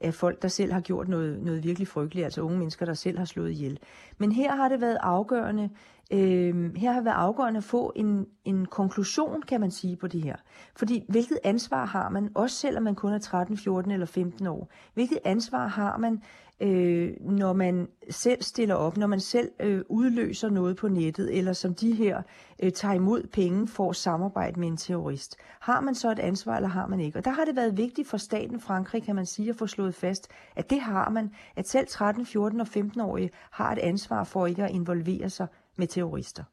af 0.00 0.14
folk, 0.14 0.42
der 0.42 0.48
selv 0.48 0.72
har 0.72 0.80
gjort 0.80 1.08
noget, 1.08 1.42
noget 1.42 1.64
virkelig 1.64 1.88
frygteligt, 1.88 2.24
altså 2.24 2.40
unge 2.42 2.58
mennesker, 2.58 2.86
der 2.86 2.94
selv 2.94 3.18
har 3.18 3.24
slået 3.24 3.50
ihjel. 3.50 3.78
Men 4.18 4.32
her 4.32 4.56
har 4.56 4.68
det 4.68 4.80
været 4.80 4.98
afgørende, 5.00 5.70
øh, 6.10 6.76
her 6.76 6.90
har 6.90 6.98
det 6.98 7.04
været 7.04 7.14
afgørende 7.14 7.58
at 7.58 7.64
få 7.64 7.92
en, 7.96 8.26
en 8.44 8.66
konklusion, 8.66 9.42
kan 9.42 9.60
man 9.60 9.70
sige, 9.70 9.96
på 9.96 10.08
det 10.08 10.22
her. 10.22 10.36
Fordi 10.76 11.04
hvilket 11.08 11.38
ansvar 11.44 11.84
har 11.84 12.08
man, 12.08 12.30
også 12.34 12.56
selvom 12.56 12.82
man 12.82 12.94
kun 12.94 13.12
er 13.12 13.18
13, 13.18 13.56
14 13.56 13.90
eller 13.90 14.06
15 14.06 14.46
år, 14.46 14.70
hvilket 14.94 15.18
ansvar 15.24 15.66
har 15.66 15.96
man 15.96 16.22
øh, 16.60 17.12
når 17.20 17.52
man 17.52 17.88
selv 18.10 18.42
stiller 18.42 18.74
op, 18.74 18.96
når 18.96 19.06
man 19.06 19.20
selv 19.20 19.50
øh, 19.60 19.82
udløser 19.88 20.50
noget 20.50 20.76
på 20.76 20.88
nettet, 20.88 21.38
eller 21.38 21.52
som 21.52 21.74
de 21.74 21.92
her 21.92 22.22
øh, 22.62 22.72
tager 22.72 22.94
imod 22.94 23.22
penge 23.32 23.68
for 23.68 23.90
at 23.90 23.96
samarbejde 23.96 24.60
med 24.60 24.68
en 24.68 24.76
terrorist. 24.76 25.36
Har 25.60 25.80
man 25.80 25.94
så 25.94 26.10
et 26.10 26.18
ansvar, 26.18 26.56
eller 26.56 26.68
har 26.68 26.86
man 26.86 27.00
ikke? 27.00 27.18
Og 27.18 27.24
der 27.24 27.30
har 27.30 27.44
det 27.44 27.56
været 27.56 27.76
vigtigt 27.76 28.08
for 28.08 28.16
staten 28.16 28.60
Frankrig, 28.60 29.02
kan 29.02 29.14
man 29.14 29.26
sige, 29.26 29.50
at 29.50 29.56
få 29.56 29.66
slået 29.66 29.94
fast, 29.94 30.28
at 30.56 30.70
det 30.70 30.80
har 30.80 31.10
man, 31.10 31.30
at 31.56 31.68
selv 31.68 31.86
13, 31.86 32.26
14 32.26 32.60
og 32.60 32.66
15-årige 32.76 33.30
har 33.50 33.72
et 33.72 33.78
ansvar 33.78 34.24
for 34.24 34.46
ikke 34.46 34.64
at 34.64 34.70
involvere 34.70 35.30
sig 35.30 35.46
med 35.76 35.86
terrorister. 35.86 36.44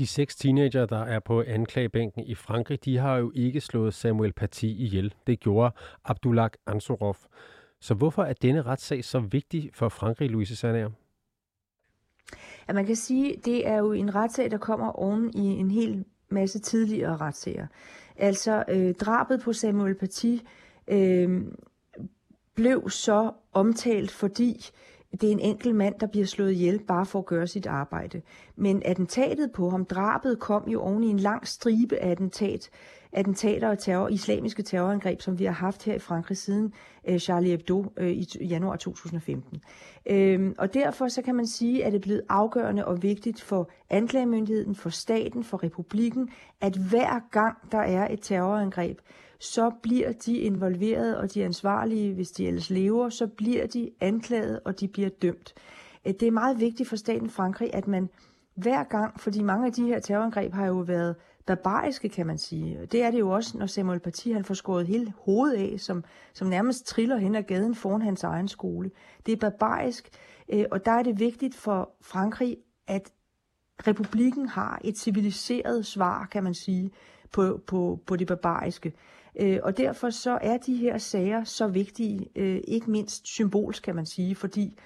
De 0.00 0.06
seks 0.06 0.36
teenager, 0.36 0.86
der 0.86 0.98
er 1.04 1.18
på 1.18 1.42
anklagebænken 1.42 2.24
i 2.24 2.34
Frankrig, 2.34 2.84
de 2.84 2.98
har 2.98 3.16
jo 3.16 3.32
ikke 3.34 3.60
slået 3.60 3.94
Samuel 3.94 4.32
Paty 4.32 4.64
ihjel. 4.64 5.14
Det 5.26 5.40
gjorde 5.40 5.74
Abdullah 6.04 6.50
Ansorov. 6.66 7.16
Så 7.80 7.94
hvorfor 7.94 8.22
er 8.22 8.32
denne 8.32 8.62
retssag 8.62 9.04
så 9.04 9.20
vigtig 9.20 9.70
for 9.74 9.88
Frankrig, 9.88 10.30
Louise 10.30 10.56
Sanager? 10.56 10.90
Ja, 12.68 12.72
man 12.72 12.86
kan 12.86 12.96
sige, 12.96 13.36
det 13.44 13.66
er 13.66 13.76
jo 13.76 13.92
en 13.92 14.14
retssag, 14.14 14.50
der 14.50 14.58
kommer 14.58 14.90
oven 14.90 15.30
i 15.34 15.46
en 15.46 15.70
hel 15.70 16.04
masse 16.28 16.58
tidligere 16.58 17.16
retssager. 17.16 17.66
Altså 18.16 18.64
øh, 18.68 18.94
drabet 18.94 19.40
på 19.40 19.52
Samuel 19.52 19.94
Paty 19.94 20.36
øh, 20.88 21.42
blev 22.54 22.90
så 22.90 23.32
omtalt, 23.52 24.10
fordi 24.10 24.70
det 25.12 25.24
er 25.24 25.32
en 25.32 25.40
enkelt 25.40 25.76
mand, 25.76 25.94
der 26.00 26.06
bliver 26.06 26.26
slået 26.26 26.52
ihjel 26.52 26.78
bare 26.88 27.06
for 27.06 27.18
at 27.18 27.26
gøre 27.26 27.46
sit 27.46 27.66
arbejde. 27.66 28.22
Men 28.56 28.82
attentatet 28.84 29.52
på 29.52 29.70
ham, 29.70 29.84
drabet, 29.84 30.38
kom 30.38 30.68
jo 30.68 30.80
oven 30.80 31.04
i 31.04 31.08
en 31.08 31.18
lang 31.18 31.46
stribe 31.46 31.96
af 31.96 32.10
attentat, 32.10 32.70
attentater 33.12 33.68
og 33.68 33.78
terror, 33.78 34.08
islamiske 34.08 34.62
terrorangreb, 34.62 35.20
som 35.20 35.38
vi 35.38 35.44
har 35.44 35.52
haft 35.52 35.84
her 35.84 35.94
i 35.94 35.98
Frankrig 35.98 36.36
siden 36.36 36.72
øh, 37.08 37.18
Charlie 37.18 37.50
Hebdo 37.50 37.92
øh, 37.96 38.10
i 38.10 38.26
januar 38.40 38.76
2015. 38.76 39.62
Øhm, 40.06 40.54
og 40.58 40.74
derfor 40.74 41.08
så 41.08 41.22
kan 41.22 41.34
man 41.34 41.46
sige, 41.46 41.84
at 41.84 41.92
det 41.92 41.98
er 41.98 42.02
blevet 42.02 42.22
afgørende 42.28 42.84
og 42.84 43.02
vigtigt 43.02 43.40
for 43.40 43.70
anklagemyndigheden, 43.90 44.74
for 44.74 44.90
staten, 44.90 45.44
for 45.44 45.62
republikken, 45.62 46.28
at 46.60 46.76
hver 46.76 47.20
gang 47.30 47.56
der 47.72 47.78
er 47.78 48.12
et 48.12 48.18
terrorangreb, 48.22 48.98
så 49.40 49.70
bliver 49.82 50.12
de 50.12 50.38
involveret, 50.38 51.16
og 51.16 51.34
de 51.34 51.44
ansvarlige, 51.44 52.14
hvis 52.14 52.30
de 52.30 52.46
ellers 52.46 52.70
lever, 52.70 53.08
så 53.08 53.26
bliver 53.26 53.66
de 53.66 53.90
anklaget, 54.00 54.60
og 54.64 54.80
de 54.80 54.88
bliver 54.88 55.08
dømt. 55.08 55.54
Øh, 56.06 56.14
det 56.20 56.22
er 56.22 56.30
meget 56.30 56.60
vigtigt 56.60 56.88
for 56.88 56.96
staten 56.96 57.30
Frankrig, 57.30 57.74
at 57.74 57.88
man 57.88 58.08
hver 58.54 58.84
gang, 58.84 59.20
fordi 59.20 59.42
mange 59.42 59.66
af 59.66 59.72
de 59.72 59.86
her 59.86 59.98
terrorangreb 59.98 60.52
har 60.52 60.66
jo 60.66 60.78
været 60.78 61.16
barbariske, 61.46 62.08
kan 62.08 62.26
man 62.26 62.38
sige. 62.38 62.86
Det 62.92 63.02
er 63.02 63.10
det 63.10 63.18
jo 63.18 63.30
også, 63.30 63.58
når 63.58 63.66
Samuel 63.66 64.00
Paty 64.00 64.28
han 64.28 64.44
får 64.44 64.54
skåret 64.54 64.86
hele 64.86 65.12
hovedet 65.18 65.72
af, 65.72 65.80
som, 65.80 66.04
som 66.34 66.48
nærmest 66.48 66.86
triller 66.86 67.16
hen 67.16 67.34
ad 67.34 67.42
gaden 67.42 67.74
foran 67.74 68.02
hans 68.02 68.24
egen 68.24 68.48
skole. 68.48 68.90
Det 69.26 69.32
er 69.32 69.36
barbarisk, 69.36 70.08
øh, 70.48 70.64
og 70.70 70.84
der 70.84 70.92
er 70.92 71.02
det 71.02 71.20
vigtigt 71.20 71.54
for 71.54 71.90
Frankrig, 72.00 72.56
at 72.86 73.12
republikken 73.86 74.48
har 74.48 74.80
et 74.84 74.98
civiliseret 74.98 75.86
svar, 75.86 76.28
kan 76.32 76.44
man 76.44 76.54
sige, 76.54 76.90
på, 77.32 77.60
på, 77.66 78.00
på 78.06 78.16
det 78.16 78.26
barbariske. 78.26 78.92
Øh, 79.36 79.58
og 79.62 79.76
derfor 79.76 80.10
så 80.10 80.38
er 80.42 80.56
de 80.56 80.76
her 80.76 80.98
sager 80.98 81.44
så 81.44 81.68
vigtige, 81.68 82.28
øh, 82.36 82.60
ikke 82.68 82.90
mindst 82.90 83.26
symbolsk, 83.26 83.82
kan 83.82 83.94
man 83.94 84.06
sige, 84.06 84.34
fordi 84.34 84.78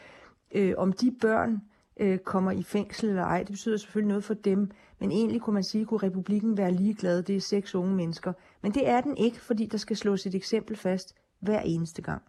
øh, 0.55 0.75
om 0.77 0.93
de 0.93 1.13
børn, 1.21 1.61
øh, 2.01 2.19
kommer 2.19 2.51
i 2.51 2.63
fængsel 2.63 3.09
eller 3.09 3.23
ej. 3.23 3.39
Det 3.39 3.51
betyder 3.51 3.77
selvfølgelig 3.77 4.09
noget 4.09 4.25
for 4.25 4.35
dem, 4.35 4.71
men 5.01 5.13
egentlig 5.13 5.41
kunne 5.41 5.55
man 5.55 5.65
sige, 5.65 5.85
kunne 5.85 6.03
republikken 6.03 6.57
være 6.57 6.73
ligeglad. 6.73 7.23
Det 7.23 7.37
er 7.37 7.41
seks 7.41 7.75
unge 7.75 7.95
mennesker. 7.95 8.33
Men 8.63 8.75
det 8.75 8.89
er 8.89 9.01
den 9.01 9.17
ikke, 9.17 9.41
fordi 9.41 9.67
der 9.67 9.79
skal 9.79 9.97
slås 9.97 10.27
et 10.27 10.35
eksempel 10.35 10.77
fast 10.77 11.15
hver 11.41 11.61
eneste 11.61 12.03
gang. 12.03 12.23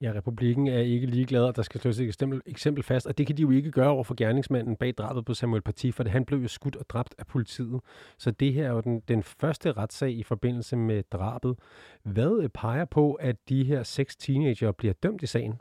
Ja, 0.00 0.12
republikken 0.14 0.66
er 0.66 0.78
ikke 0.78 1.06
ligeglad, 1.06 1.44
og 1.44 1.56
der 1.56 1.62
skal 1.62 1.80
slås 1.80 1.98
et 1.98 2.06
eksempel, 2.06 2.42
eksempel 2.46 2.82
fast, 2.84 3.06
og 3.06 3.18
det 3.18 3.26
kan 3.26 3.36
de 3.36 3.42
jo 3.42 3.50
ikke 3.50 3.70
gøre 3.70 3.88
over 3.88 4.04
for 4.04 4.14
gerningsmanden 4.14 4.76
bag 4.76 4.94
drabet 4.98 5.24
på 5.24 5.34
Samuel 5.34 5.62
Paty, 5.62 5.90
for 5.90 6.08
han 6.08 6.24
blev 6.24 6.38
jo 6.38 6.48
skudt 6.48 6.76
og 6.76 6.88
dræbt 6.88 7.14
af 7.18 7.26
politiet. 7.26 7.80
Så 8.18 8.30
det 8.30 8.52
her 8.52 8.66
er 8.66 8.72
jo 8.72 8.80
den, 8.80 9.00
den 9.08 9.22
første 9.22 9.72
retssag 9.72 10.12
i 10.12 10.22
forbindelse 10.22 10.76
med 10.76 11.02
drabet. 11.12 11.58
Hvad 12.02 12.40
øh, 12.42 12.48
peger 12.48 12.84
på, 12.84 13.12
at 13.12 13.36
de 13.48 13.64
her 13.64 13.82
seks 13.82 14.16
teenager 14.16 14.72
bliver 14.72 14.94
dømt 14.94 15.22
i 15.22 15.26
sagen? 15.26 15.54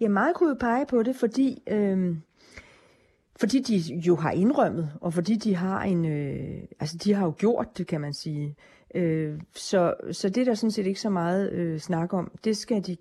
Ja, 0.00 0.08
meget 0.08 0.34
kunne 0.34 0.48
jo 0.48 0.56
pege 0.60 0.86
på 0.86 1.02
det, 1.02 1.16
fordi, 1.16 1.62
øh, 1.68 2.16
fordi 3.40 3.60
de 3.60 3.76
jo 3.94 4.16
har 4.16 4.30
indrømmet, 4.30 4.90
og 5.00 5.14
fordi 5.14 5.36
de 5.36 5.54
har 5.54 5.82
en, 5.82 6.04
øh, 6.04 6.62
altså 6.80 6.96
de 7.04 7.14
har 7.14 7.24
jo 7.24 7.34
gjort 7.38 7.78
det, 7.78 7.86
kan 7.86 8.00
man 8.00 8.14
sige. 8.14 8.56
Øh, 8.94 9.40
så, 9.54 9.94
så 10.12 10.28
det 10.28 10.40
er 10.40 10.44
der 10.44 10.54
sådan 10.54 10.70
set 10.70 10.86
ikke 10.86 11.00
så 11.00 11.10
meget 11.10 11.52
øh, 11.52 11.80
snak 11.80 12.12
om. 12.12 12.30
Det 12.44 12.56
skal 12.56 12.86
de 12.86 12.96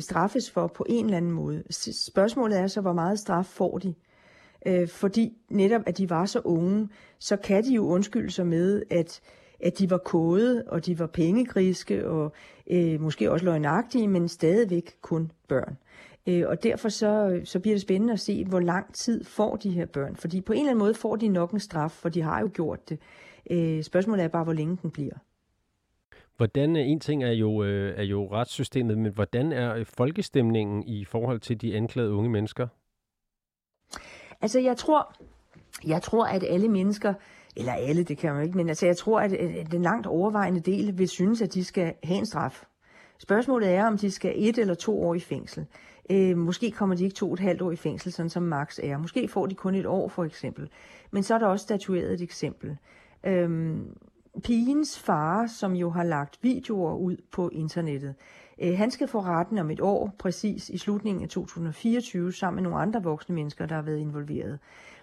straffes 0.00 0.50
for 0.50 0.66
på 0.66 0.84
en 0.88 1.04
eller 1.04 1.16
anden 1.16 1.32
måde. 1.32 1.62
Spørgsmålet 1.92 2.58
er 2.58 2.66
så, 2.66 2.80
hvor 2.80 2.92
meget 2.92 3.18
straf 3.18 3.46
får 3.46 3.78
de? 3.78 3.94
Øh, 4.66 4.88
fordi 4.88 5.32
netop, 5.50 5.82
at 5.86 5.98
de 5.98 6.10
var 6.10 6.26
så 6.26 6.40
unge, 6.44 6.88
så 7.18 7.36
kan 7.36 7.64
de 7.64 7.74
jo 7.74 7.86
undskylde 7.86 8.30
sig 8.30 8.46
med, 8.46 8.82
at 8.90 9.20
at 9.62 9.78
de 9.78 9.90
var 9.90 9.98
kode, 9.98 10.64
og 10.66 10.86
de 10.86 10.98
var 10.98 11.06
pengegriske, 11.06 12.08
og 12.08 12.32
øh, 12.70 13.00
måske 13.00 13.30
også 13.30 13.44
løgnagtige, 13.44 14.08
men 14.08 14.28
stadigvæk 14.28 14.96
kun 15.00 15.30
børn. 15.48 15.76
Øh, 16.28 16.44
og 16.48 16.62
derfor 16.62 16.88
så, 16.88 17.40
så 17.44 17.60
bliver 17.60 17.74
det 17.74 17.82
spændende 17.82 18.12
at 18.12 18.20
se, 18.20 18.44
hvor 18.44 18.60
lang 18.60 18.94
tid 18.94 19.24
får 19.24 19.56
de 19.56 19.70
her 19.70 19.86
børn. 19.86 20.16
Fordi 20.16 20.40
på 20.40 20.52
en 20.52 20.58
eller 20.58 20.70
anden 20.70 20.78
måde 20.78 20.94
får 20.94 21.16
de 21.16 21.28
nok 21.28 21.50
en 21.50 21.60
straf, 21.60 21.90
for 21.90 22.08
de 22.08 22.22
har 22.22 22.40
jo 22.40 22.50
gjort 22.54 22.88
det. 22.88 22.98
Øh, 23.50 23.82
spørgsmålet 23.82 24.24
er 24.24 24.28
bare, 24.28 24.44
hvor 24.44 24.52
længe 24.52 24.78
den 24.82 24.90
bliver. 24.90 25.14
Hvordan, 26.36 26.76
en 26.76 27.00
ting 27.00 27.24
er 27.24 27.32
jo, 27.32 27.64
øh, 27.64 27.98
er 27.98 28.02
jo 28.02 28.32
retssystemet, 28.32 28.98
men 28.98 29.12
hvordan 29.12 29.52
er 29.52 29.84
folkestemningen 29.84 30.88
i 30.88 31.04
forhold 31.04 31.40
til 31.40 31.60
de 31.60 31.76
anklagede 31.76 32.12
unge 32.12 32.30
mennesker? 32.30 32.68
Altså 34.40 34.60
jeg 34.60 34.76
tror, 34.76 35.14
jeg 35.86 36.02
tror, 36.02 36.26
at 36.26 36.44
alle 36.48 36.68
mennesker, 36.68 37.14
eller 37.56 37.72
alle, 37.72 38.04
det 38.04 38.18
kan 38.18 38.34
man 38.34 38.44
ikke, 38.44 38.56
men 38.56 38.68
altså 38.68 38.86
jeg 38.86 38.96
tror, 38.96 39.20
at 39.20 39.30
den 39.72 39.82
langt 39.82 40.06
overvejende 40.06 40.60
del 40.60 40.98
vil 40.98 41.08
synes, 41.08 41.42
at 41.42 41.54
de 41.54 41.64
skal 41.64 41.94
have 42.04 42.18
en 42.18 42.26
straf. 42.26 42.64
Spørgsmålet 43.18 43.68
er, 43.68 43.86
om 43.86 43.98
de 43.98 44.10
skal 44.10 44.32
et 44.36 44.58
eller 44.58 44.74
to 44.74 45.02
år 45.02 45.14
i 45.14 45.20
fængsel. 45.20 45.66
Øh, 46.10 46.36
måske 46.36 46.70
kommer 46.70 46.96
de 46.96 47.04
ikke 47.04 47.14
to 47.14 47.26
og 47.26 47.34
et 47.34 47.40
halvt 47.40 47.62
år 47.62 47.70
i 47.70 47.76
fængsel, 47.76 48.12
sådan 48.12 48.30
som 48.30 48.42
Max 48.42 48.78
er. 48.82 48.98
Måske 48.98 49.28
får 49.28 49.46
de 49.46 49.54
kun 49.54 49.74
et 49.74 49.86
år, 49.86 50.08
for 50.08 50.24
eksempel. 50.24 50.68
Men 51.10 51.22
så 51.22 51.34
er 51.34 51.38
der 51.38 51.46
også 51.46 51.62
statueret 51.62 52.12
et 52.12 52.20
eksempel. 52.20 52.76
Øh, 53.24 53.76
pigens 54.44 54.98
far, 54.98 55.46
som 55.46 55.72
jo 55.72 55.90
har 55.90 56.04
lagt 56.04 56.38
videoer 56.42 56.94
ud 56.94 57.16
på 57.32 57.48
internettet, 57.48 58.14
øh, 58.62 58.78
han 58.78 58.90
skal 58.90 59.08
få 59.08 59.20
retten 59.20 59.58
om 59.58 59.70
et 59.70 59.80
år, 59.80 60.14
præcis 60.18 60.68
i 60.68 60.78
slutningen 60.78 61.22
af 61.22 61.28
2024, 61.28 62.32
sammen 62.32 62.62
med 62.62 62.70
nogle 62.70 62.82
andre 62.82 63.02
voksne 63.02 63.34
mennesker, 63.34 63.66
der 63.66 63.74
har 63.74 63.82
været 63.82 63.98
involveret. 63.98 64.58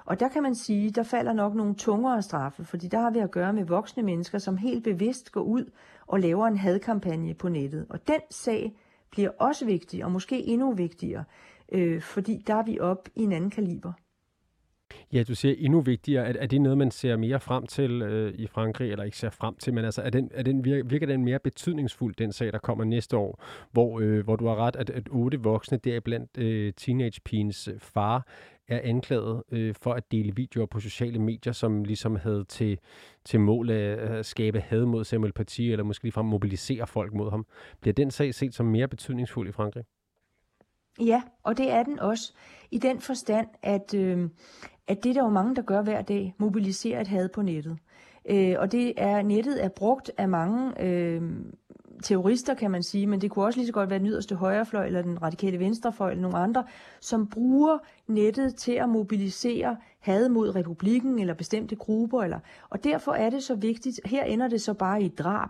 Og 0.05 0.19
der 0.19 0.27
kan 0.27 0.43
man 0.43 0.55
sige, 0.55 0.91
der 0.91 1.03
falder 1.03 1.33
nok 1.33 1.55
nogle 1.55 1.75
tungere 1.75 2.21
straffe, 2.21 2.65
fordi 2.65 2.87
der 2.87 2.99
har 2.99 3.09
vi 3.09 3.19
at 3.19 3.31
gøre 3.31 3.53
med 3.53 3.65
voksne 3.65 4.03
mennesker, 4.03 4.37
som 4.37 4.57
helt 4.57 4.83
bevidst 4.83 5.31
går 5.31 5.41
ud 5.41 5.65
og 6.07 6.19
laver 6.19 6.47
en 6.47 6.57
hadkampagne 6.57 7.33
på 7.33 7.49
nettet. 7.49 7.85
Og 7.89 8.07
den 8.07 8.19
sag 8.29 8.75
bliver 9.11 9.29
også 9.39 9.65
vigtig, 9.65 10.05
og 10.05 10.11
måske 10.11 10.47
endnu 10.47 10.73
vigtigere, 10.73 11.23
øh, 11.71 12.01
fordi 12.01 12.43
der 12.47 12.55
er 12.55 12.63
vi 12.63 12.79
op 12.79 13.09
i 13.15 13.23
en 13.23 13.31
anden 13.31 13.49
kaliber. 13.49 13.93
Ja, 15.13 15.23
du 15.23 15.35
siger 15.35 15.55
endnu 15.57 15.81
vigtigere. 15.81 16.27
Er, 16.27 16.33
er 16.39 16.47
det 16.47 16.61
noget, 16.61 16.77
man 16.77 16.91
ser 16.91 17.17
mere 17.17 17.39
frem 17.39 17.65
til 17.65 18.01
øh, 18.01 18.33
i 18.33 18.47
Frankrig, 18.47 18.91
eller 18.91 19.03
ikke 19.03 19.17
ser 19.17 19.29
frem 19.29 19.55
til, 19.55 19.73
men 19.73 19.85
altså, 19.85 20.01
er 20.01 20.09
den, 20.09 20.31
er 20.33 20.43
den, 20.43 20.65
virker, 20.65 20.83
virker 20.83 21.07
den 21.07 21.23
mere 21.23 21.39
betydningsfuld, 21.39 22.15
den 22.15 22.31
sag, 22.31 22.51
der 22.51 22.59
kommer 22.59 22.83
næste 22.83 23.17
år, 23.17 23.43
hvor, 23.71 23.99
øh, 23.99 24.23
hvor 24.23 24.35
du 24.35 24.47
har 24.47 24.55
ret, 24.55 24.75
at, 24.75 24.89
at 24.89 25.07
otte 25.11 25.39
voksne, 25.39 25.77
deriblandt 25.77 26.37
øh, 26.37 26.73
teenagepigens 26.77 27.69
far, 27.79 28.27
er 28.69 28.79
anklaget 28.83 29.43
øh, 29.51 29.75
for 29.81 29.93
at 29.93 30.11
dele 30.11 30.35
videoer 30.35 30.65
på 30.65 30.79
sociale 30.79 31.19
medier, 31.19 31.53
som 31.53 31.83
ligesom 31.83 32.15
havde 32.15 32.43
til, 32.43 32.79
til 33.25 33.39
mål 33.39 33.69
at 33.69 34.25
skabe 34.25 34.59
had 34.59 34.85
mod 34.85 35.03
Samuel 35.03 35.33
Paty, 35.33 35.61
eller 35.61 35.83
måske 35.83 36.03
ligefrem 36.03 36.25
mobilisere 36.25 36.88
folk 36.88 37.13
mod 37.13 37.29
ham. 37.29 37.45
Bliver 37.81 37.93
den 37.93 38.11
sag 38.11 38.33
set 38.33 38.55
som 38.55 38.65
mere 38.65 38.88
betydningsfuld 38.88 39.49
i 39.49 39.51
Frankrig? 39.51 39.83
Ja, 40.99 41.21
og 41.43 41.57
det 41.57 41.71
er 41.71 41.83
den 41.83 41.99
også 41.99 42.33
i 42.71 42.77
den 42.77 43.01
forstand, 43.01 43.47
at, 43.63 43.93
øh, 43.93 44.29
at 44.88 45.03
det 45.03 45.15
der 45.15 45.21
er 45.21 45.25
jo 45.25 45.31
mange, 45.31 45.55
der 45.55 45.61
gør 45.61 45.81
hver 45.81 46.01
dag, 46.01 46.33
mobiliserer 46.38 47.01
et 47.01 47.07
had 47.07 47.29
på 47.29 47.41
nettet. 47.41 47.77
Øh, 48.29 48.55
og 48.59 48.71
det 48.71 48.93
er 48.97 49.21
nettet 49.21 49.63
er 49.63 49.69
brugt 49.69 50.11
af 50.17 50.29
mange 50.29 50.83
øh, 50.83 51.21
terrorister, 52.03 52.53
kan 52.53 52.71
man 52.71 52.83
sige, 52.83 53.07
men 53.07 53.21
det 53.21 53.31
kunne 53.31 53.45
også 53.45 53.59
lige 53.59 53.67
så 53.67 53.73
godt 53.73 53.89
være 53.89 53.99
den 53.99 54.07
yderste 54.07 54.35
højrefløj 54.35 54.85
eller 54.85 55.01
den 55.01 55.21
radikale 55.21 55.59
venstrefløj 55.59 56.11
eller 56.11 56.21
nogle 56.21 56.37
andre, 56.37 56.63
som 56.99 57.27
bruger 57.27 57.77
nettet 58.07 58.55
til 58.55 58.71
at 58.71 58.89
mobilisere 58.89 59.77
had 59.99 60.29
mod 60.29 60.55
republikken 60.55 61.19
eller 61.19 61.33
bestemte 61.33 61.75
grupper. 61.75 62.23
Eller, 62.23 62.39
og 62.69 62.83
derfor 62.83 63.11
er 63.11 63.29
det 63.29 63.43
så 63.43 63.55
vigtigt, 63.55 63.99
her 64.05 64.23
ender 64.23 64.47
det 64.47 64.61
så 64.61 64.73
bare 64.73 65.01
i 65.01 65.05
et 65.05 65.19
drab. 65.19 65.49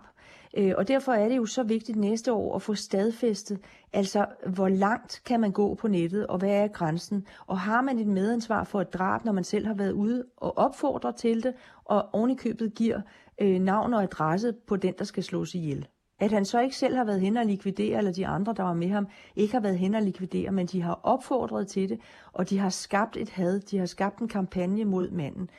Øh, 0.56 0.72
og 0.76 0.88
derfor 0.88 1.12
er 1.12 1.28
det 1.28 1.36
jo 1.36 1.46
så 1.46 1.62
vigtigt 1.62 1.98
næste 1.98 2.32
år 2.32 2.56
at 2.56 2.62
få 2.62 2.74
stadfæstet, 2.74 3.58
altså 3.92 4.26
hvor 4.46 4.68
langt 4.68 5.22
kan 5.24 5.40
man 5.40 5.52
gå 5.52 5.74
på 5.74 5.88
nettet, 5.88 6.26
og 6.26 6.38
hvad 6.38 6.50
er 6.50 6.68
grænsen? 6.68 7.26
Og 7.46 7.58
har 7.60 7.80
man 7.80 7.98
et 7.98 8.06
medansvar 8.06 8.64
for 8.64 8.80
et 8.80 8.94
drab, 8.94 9.24
når 9.24 9.32
man 9.32 9.44
selv 9.44 9.66
har 9.66 9.74
været 9.74 9.92
ude 9.92 10.24
og 10.36 10.58
opfordrer 10.58 11.12
til 11.12 11.42
det, 11.42 11.54
og 11.84 12.08
ovenikøbet 12.12 12.74
giver 12.74 13.00
øh, 13.40 13.60
navn 13.60 13.94
og 13.94 14.02
adresse 14.02 14.52
på 14.66 14.76
den, 14.76 14.94
der 14.98 15.04
skal 15.04 15.22
slås 15.22 15.54
ihjel? 15.54 15.86
At 16.20 16.32
han 16.32 16.44
så 16.44 16.60
ikke 16.60 16.76
selv 16.76 16.96
har 16.96 17.04
været 17.04 17.20
hen 17.20 17.36
og 17.36 17.46
likvidere, 17.46 17.98
eller 17.98 18.12
de 18.12 18.26
andre, 18.26 18.54
der 18.56 18.62
var 18.62 18.74
med 18.74 18.88
ham, 18.88 19.08
ikke 19.36 19.54
har 19.54 19.60
været 19.60 19.78
hen 19.78 19.94
og 19.94 20.02
likvidere, 20.02 20.50
men 20.50 20.66
de 20.66 20.82
har 20.82 21.00
opfordret 21.02 21.68
til 21.68 21.88
det, 21.88 22.00
og 22.32 22.50
de 22.50 22.58
har 22.58 22.68
skabt 22.68 23.16
et 23.16 23.30
had, 23.30 23.60
de 23.60 23.78
har 23.78 23.86
skabt 23.86 24.18
en 24.18 24.28
kampagne 24.28 24.84
mod 24.84 25.10
manden. 25.10 25.50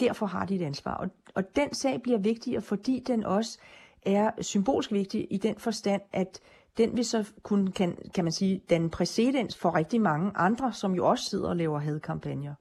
Derfor 0.00 0.26
har 0.26 0.46
de 0.46 0.54
et 0.56 0.62
ansvar. 0.62 0.94
Og, 0.94 1.08
og 1.34 1.56
den 1.56 1.74
sag 1.74 2.02
bliver 2.02 2.18
vigtigere, 2.18 2.60
fordi 2.60 3.02
den 3.06 3.24
også 3.24 3.58
er 4.02 4.30
symbolsk 4.40 4.92
vigtig 4.92 5.26
i 5.30 5.36
den 5.36 5.54
forstand, 5.58 6.02
at 6.12 6.40
den 6.78 6.96
vil 6.96 7.04
så 7.04 7.32
kunne, 7.42 7.72
kan, 7.72 7.96
kan 8.14 8.24
man 8.24 8.32
sige, 8.32 8.60
den 8.70 8.90
præcedens 8.90 9.56
for 9.56 9.74
rigtig 9.74 10.00
mange 10.00 10.32
andre, 10.34 10.72
som 10.72 10.94
jo 10.94 11.06
også 11.06 11.24
sidder 11.24 11.48
og 11.48 11.56
laver 11.56 11.78
hadkampagner. 11.78 12.54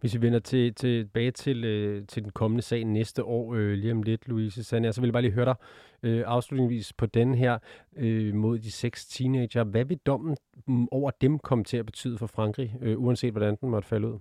Hvis 0.00 0.14
vi 0.14 0.22
vender 0.22 0.38
til, 0.38 0.74
tilbage 0.74 1.30
til, 1.30 1.64
øh, 1.64 2.06
til 2.06 2.22
den 2.22 2.32
kommende 2.32 2.62
sag 2.62 2.84
næste 2.84 3.24
år, 3.24 3.54
øh, 3.54 3.72
lige 3.72 3.92
om 3.92 4.02
lidt, 4.02 4.28
Louise 4.28 4.64
Sande, 4.64 4.86
så 4.86 4.88
altså, 4.88 5.00
vil 5.00 5.08
jeg 5.08 5.12
bare 5.12 5.22
lige 5.22 5.32
høre 5.32 5.44
dig 5.44 5.54
øh, 6.02 6.24
afslutningsvis 6.26 6.92
på 6.92 7.06
den 7.06 7.34
her 7.34 7.58
øh, 7.96 8.34
mod 8.34 8.58
de 8.58 8.72
seks 8.72 9.06
teenager. 9.06 9.64
Hvad 9.64 9.84
vil 9.84 9.98
dommen 9.98 10.36
mm, 10.66 10.88
over 10.90 11.10
dem 11.10 11.38
komme 11.38 11.64
til 11.64 11.76
at 11.76 11.86
betyde 11.86 12.18
for 12.18 12.26
Frankrig, 12.26 12.76
øh, 12.80 13.02
uanset 13.02 13.32
hvordan 13.32 13.56
den 13.60 13.70
måtte 13.70 13.88
falde 13.88 14.08
ud? 14.08 14.18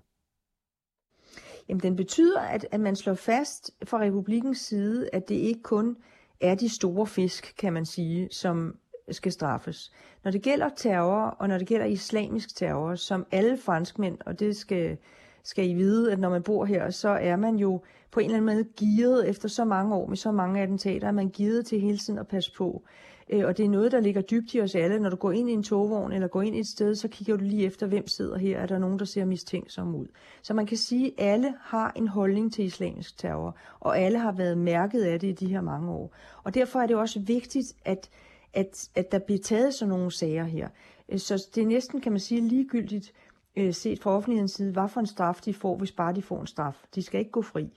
Jamen, 1.69 1.81
den 1.81 1.95
betyder, 1.95 2.39
at, 2.39 2.67
at 2.71 2.79
man 2.79 2.95
slår 2.95 3.13
fast 3.13 3.71
fra 3.83 3.99
republikens 3.99 4.57
side, 4.57 5.09
at 5.13 5.29
det 5.29 5.35
ikke 5.35 5.61
kun 5.61 5.97
er 6.41 6.55
de 6.55 6.69
store 6.69 7.07
fisk, 7.07 7.53
kan 7.57 7.73
man 7.73 7.85
sige, 7.85 8.27
som 8.31 8.77
skal 9.11 9.31
straffes. 9.31 9.91
Når 10.23 10.31
det 10.31 10.41
gælder 10.41 10.69
terror, 10.75 11.21
og 11.25 11.47
når 11.47 11.57
det 11.57 11.67
gælder 11.67 11.85
islamisk 11.85 12.55
terror, 12.55 12.95
som 12.95 13.25
alle 13.31 13.57
franskmænd, 13.57 14.17
og 14.25 14.39
det 14.39 14.57
skal, 14.57 14.97
skal 15.43 15.69
I 15.69 15.73
vide, 15.73 16.11
at 16.11 16.19
når 16.19 16.29
man 16.29 16.43
bor 16.43 16.65
her, 16.65 16.89
så 16.89 17.09
er 17.09 17.35
man 17.35 17.55
jo 17.55 17.81
på 18.11 18.19
en 18.19 18.25
eller 18.25 18.37
anden 18.37 18.55
måde 18.55 18.63
givet 18.63 19.29
efter 19.29 19.47
så 19.47 19.65
mange 19.65 19.95
år 19.95 20.07
med 20.07 20.17
så 20.17 20.31
mange 20.31 20.61
attentater, 20.61 21.07
er 21.07 21.11
man 21.11 21.29
givet 21.29 21.65
til 21.65 21.79
hele 21.79 21.97
tiden 21.97 22.19
at 22.19 22.27
passe 22.27 22.51
på. 22.57 22.83
Øh, 23.29 23.45
og 23.45 23.57
det 23.57 23.65
er 23.65 23.69
noget, 23.69 23.91
der 23.91 23.99
ligger 23.99 24.21
dybt 24.21 24.53
i 24.53 24.61
os 24.61 24.75
alle. 24.75 24.99
Når 24.99 25.09
du 25.09 25.15
går 25.15 25.31
ind 25.31 25.49
i 25.49 25.53
en 25.53 25.63
togvogn 25.63 26.11
eller 26.11 26.27
går 26.27 26.41
ind 26.41 26.55
et 26.55 26.67
sted, 26.67 26.95
så 26.95 27.07
kigger 27.07 27.37
du 27.37 27.43
lige 27.43 27.65
efter, 27.65 27.87
hvem 27.87 28.07
sidder 28.07 28.37
her. 28.37 28.59
Er 28.59 28.65
der 28.65 28.77
nogen, 28.77 28.99
der 28.99 29.05
ser 29.05 29.25
mistænksom 29.25 29.95
ud? 29.95 30.07
Så 30.41 30.53
man 30.53 30.65
kan 30.65 30.77
sige, 30.77 31.05
at 31.07 31.13
alle 31.33 31.53
har 31.61 31.91
en 31.95 32.07
holdning 32.07 32.53
til 32.53 32.65
islamisk 32.65 33.17
terror, 33.17 33.57
og 33.79 33.99
alle 33.99 34.19
har 34.19 34.31
været 34.31 34.57
mærket 34.57 35.03
af 35.03 35.19
det 35.19 35.27
i 35.27 35.45
de 35.45 35.47
her 35.47 35.61
mange 35.61 35.91
år. 35.91 36.15
Og 36.43 36.53
derfor 36.53 36.79
er 36.79 36.87
det 36.87 36.95
også 36.95 37.19
vigtigt, 37.19 37.73
at, 37.85 38.09
at, 38.53 38.89
at 38.95 39.11
der 39.11 39.19
bliver 39.19 39.39
taget 39.39 39.73
sådan 39.73 39.89
nogle 39.89 40.11
sager 40.11 40.43
her. 40.43 40.67
Øh, 41.09 41.19
så 41.19 41.47
det 41.55 41.63
er 41.63 41.67
næsten, 41.67 42.01
kan 42.01 42.11
man 42.11 42.19
sige, 42.19 42.41
ligegyldigt 42.41 43.13
øh, 43.55 43.73
set 43.73 43.99
fra 43.99 44.11
offentlighedens 44.11 44.51
side, 44.51 44.71
hvad 44.71 44.87
for 44.89 44.99
en 44.99 45.05
straf 45.05 45.39
de 45.45 45.53
får, 45.53 45.77
hvis 45.77 45.91
bare 45.91 46.13
de 46.13 46.21
får 46.21 46.41
en 46.41 46.47
straf. 46.47 46.83
De 46.95 47.01
skal 47.01 47.19
ikke 47.19 47.31
gå 47.31 47.41
fri. 47.41 47.69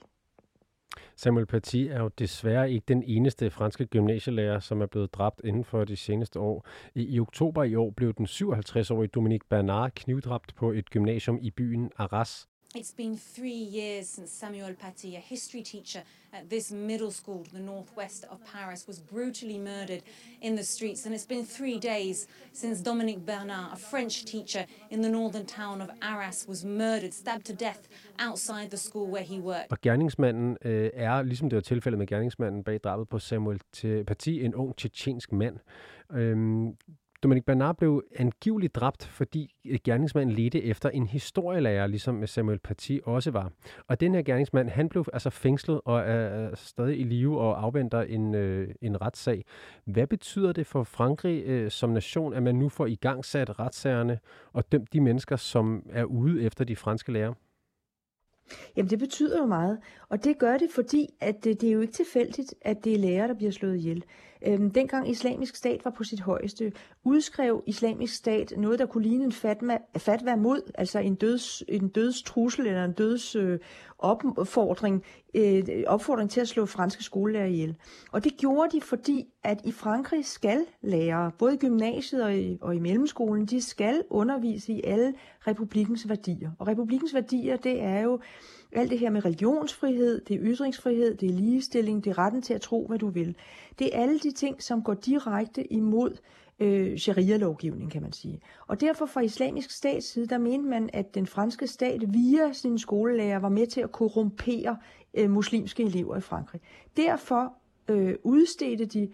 Samuel 1.15 1.45
Paty 1.45 1.75
er 1.75 1.99
jo 1.99 2.07
desværre 2.07 2.71
ikke 2.71 2.85
den 2.87 3.03
eneste 3.03 3.49
franske 3.49 3.85
gymnasielærer, 3.85 4.59
som 4.59 4.81
er 4.81 4.85
blevet 4.85 5.13
dræbt 5.13 5.41
inden 5.43 5.63
for 5.63 5.83
de 5.83 5.95
seneste 5.95 6.39
år. 6.39 6.67
I, 6.95 7.15
i 7.15 7.19
oktober 7.19 7.63
i 7.63 7.75
år 7.75 7.91
blev 7.91 8.13
den 8.13 8.25
57-årige 8.25 9.07
Dominique 9.07 9.47
Bernard 9.49 9.91
knivdræbt 9.95 10.55
på 10.55 10.71
et 10.71 10.89
gymnasium 10.89 11.39
i 11.41 11.51
byen 11.51 11.91
Arras. 11.97 12.47
It's 12.75 12.91
been 12.91 13.15
three 13.15 13.63
years 13.79 14.09
since 14.09 14.31
Samuel 14.31 14.73
Paty, 14.73 15.15
a 15.15 15.19
history 15.21 15.61
teacher 15.61 16.03
at 16.33 16.49
this 16.49 16.71
middle 16.73 17.09
school 17.09 17.41
to 17.45 17.53
the 17.53 17.65
northwest 17.73 18.25
of 18.29 18.37
Paris, 18.53 18.85
was 18.85 18.99
brutally 18.99 19.57
murdered 19.57 20.03
in 20.41 20.57
the 20.57 20.63
streets. 20.63 21.05
And 21.05 21.15
it's 21.15 21.25
been 21.25 21.45
three 21.45 21.79
days 21.79 22.27
since 22.51 22.81
Dominique 22.81 23.25
Bernard, 23.25 23.71
a 23.73 23.77
French 23.77 24.25
teacher 24.25 24.65
in 24.89 25.01
the 25.01 25.09
northern 25.09 25.45
town 25.45 25.81
of 25.81 25.89
Arras, 26.01 26.45
was 26.49 26.65
murdered, 26.65 27.13
stabbed 27.13 27.45
to 27.45 27.53
death 27.53 27.87
outside 28.19 28.67
the 28.71 28.77
school 28.77 29.07
where 29.07 29.23
he 29.23 29.39
worked. 29.39 29.71
Og 29.71 29.81
gerningsmanden 29.81 30.57
øh, 30.65 30.89
er, 30.93 31.21
ligesom 31.21 31.49
det 31.49 31.55
var 31.55 31.61
tilfældet 31.61 31.99
med 31.99 32.07
gerningsmanden 32.07 32.63
bag 32.63 32.79
drabet 32.83 33.09
på 33.09 33.19
Samuel 33.19 33.59
Paty, 34.07 34.29
en 34.29 34.55
ung 34.55 34.75
tjetjensk 34.75 35.31
mand. 35.31 35.57
Øhm, 36.11 36.75
Dominic 37.25 37.45
Bernard 37.45 37.77
blev 37.77 38.03
angiveligt 38.15 38.75
dræbt, 38.75 39.05
fordi 39.05 39.55
øh, 39.65 39.79
gerningsmanden 39.83 40.35
ledte 40.35 40.63
efter 40.63 40.89
en 40.89 41.07
historielærer, 41.07 41.87
ligesom 41.87 42.27
Samuel 42.27 42.59
Paty 42.59 42.97
også 43.03 43.31
var. 43.31 43.51
Og 43.87 43.99
den 43.99 44.15
her 44.15 44.21
gerningsmand, 44.21 44.69
han 44.69 44.89
blev 44.89 45.05
altså 45.13 45.29
fængslet 45.29 45.81
og 45.85 45.99
er 45.99 46.55
stadig 46.55 46.99
i 46.99 47.03
live 47.03 47.39
og 47.39 47.63
afventer 47.63 48.01
en, 48.01 48.35
øh, 48.35 48.67
en 48.81 49.01
retssag. 49.01 49.45
Hvad 49.85 50.07
betyder 50.07 50.51
det 50.51 50.67
for 50.67 50.83
Frankrig 50.83 51.43
øh, 51.45 51.71
som 51.71 51.89
nation, 51.89 52.33
at 52.33 52.43
man 52.43 52.55
nu 52.55 52.69
får 52.69 52.85
i 52.85 52.95
gang 52.95 53.25
sat 53.25 53.59
retssagerne 53.59 54.19
og 54.53 54.71
dømt 54.71 54.93
de 54.93 55.01
mennesker, 55.01 55.35
som 55.35 55.83
er 55.89 56.03
ude 56.03 56.43
efter 56.43 56.65
de 56.65 56.75
franske 56.75 57.11
lærer? 57.11 57.33
Jamen 58.75 58.89
det 58.89 58.99
betyder 58.99 59.39
jo 59.39 59.45
meget, 59.45 59.77
og 60.09 60.23
det 60.23 60.37
gør 60.37 60.57
det, 60.57 60.69
fordi 60.75 61.07
at 61.19 61.43
det, 61.43 61.61
det 61.61 61.69
er 61.69 61.73
jo 61.73 61.81
ikke 61.81 61.93
tilfældigt, 61.93 62.55
at 62.61 62.83
det 62.83 62.93
er 62.93 62.97
lærere, 62.97 63.27
der 63.27 63.33
bliver 63.33 63.51
slået 63.51 63.77
ihjel. 63.77 64.03
Øhm, 64.47 64.71
dengang 64.71 65.09
islamisk 65.09 65.55
stat 65.55 65.85
var 65.85 65.91
på 65.91 66.03
sit 66.03 66.19
højeste, 66.19 66.71
udskrev 67.03 67.63
islamisk 67.67 68.15
stat 68.15 68.53
noget, 68.57 68.79
der 68.79 68.85
kunne 68.85 69.03
ligne 69.03 69.23
en 69.23 69.31
fatma, 69.31 69.77
fatwa 69.97 70.35
mod, 70.35 70.71
altså 70.75 70.99
en, 70.99 71.15
døds, 71.15 71.63
en 71.67 71.87
dødstrussel 71.87 72.67
eller 72.67 72.85
en 72.85 72.93
døds 72.93 73.35
øh, 73.35 73.59
opfordring, 73.99 75.03
øh, 75.33 75.63
opfordring 75.87 76.29
til 76.29 76.41
at 76.41 76.47
slå 76.47 76.65
franske 76.65 77.03
skolelærer 77.03 77.45
ihjel. 77.45 77.75
Og 78.11 78.23
det 78.23 78.37
gjorde 78.37 78.77
de, 78.77 78.81
fordi 78.81 79.25
at 79.43 79.61
i 79.63 79.71
Frankrig 79.71 80.25
skal 80.25 80.65
lærere, 80.81 81.31
både 81.37 81.53
i 81.53 81.57
gymnasiet 81.57 82.23
og 82.23 82.37
i, 82.37 82.57
og 82.61 82.75
i 82.75 82.79
mellemskolen, 82.79 83.45
de 83.45 83.61
skal 83.61 84.03
undervise 84.09 84.73
i 84.73 84.81
alle 84.83 85.13
republikens 85.47 86.09
værdier. 86.09 86.51
Og 86.59 86.67
republikens 86.67 87.13
værdier, 87.13 87.57
det 87.57 87.81
er 87.81 87.99
jo 87.99 88.19
alt 88.71 88.91
det 88.91 88.99
her 88.99 89.09
med 89.09 89.25
religionsfrihed, 89.25 90.21
det 90.21 90.35
er 90.35 90.39
ytringsfrihed, 90.43 91.15
det 91.15 91.29
er 91.29 91.33
ligestilling, 91.33 92.03
det 92.03 92.09
er 92.09 92.17
retten 92.17 92.41
til 92.41 92.53
at 92.53 92.61
tro, 92.61 92.87
hvad 92.87 92.99
du 92.99 93.09
vil. 93.09 93.35
Det 93.79 93.95
er 93.95 94.01
alle 94.01 94.19
de 94.19 94.31
ting, 94.31 94.63
som 94.63 94.83
går 94.83 94.93
direkte 94.93 95.73
imod 95.73 96.17
øh, 96.59 96.97
sharia-lovgivning, 96.97 97.91
kan 97.91 98.01
man 98.01 98.13
sige. 98.13 98.41
Og 98.67 98.81
derfor 98.81 99.05
fra 99.05 99.21
islamisk 99.21 99.71
stats 99.71 100.05
side, 100.05 100.27
der 100.27 100.37
mente 100.37 100.69
man, 100.69 100.89
at 100.93 101.15
den 101.15 101.27
franske 101.27 101.67
stat 101.67 102.13
via 102.13 102.53
sine 102.53 102.79
skolelærer 102.79 103.39
var 103.39 103.49
med 103.49 103.67
til 103.67 103.81
at 103.81 103.91
korrumpere 103.91 104.77
øh, 105.13 105.29
muslimske 105.29 105.83
elever 105.83 106.17
i 106.17 106.21
Frankrig. 106.21 106.61
Derfor 106.97 107.53
øh, 107.89 108.15
udstedte 108.23 108.85
de 108.85 109.09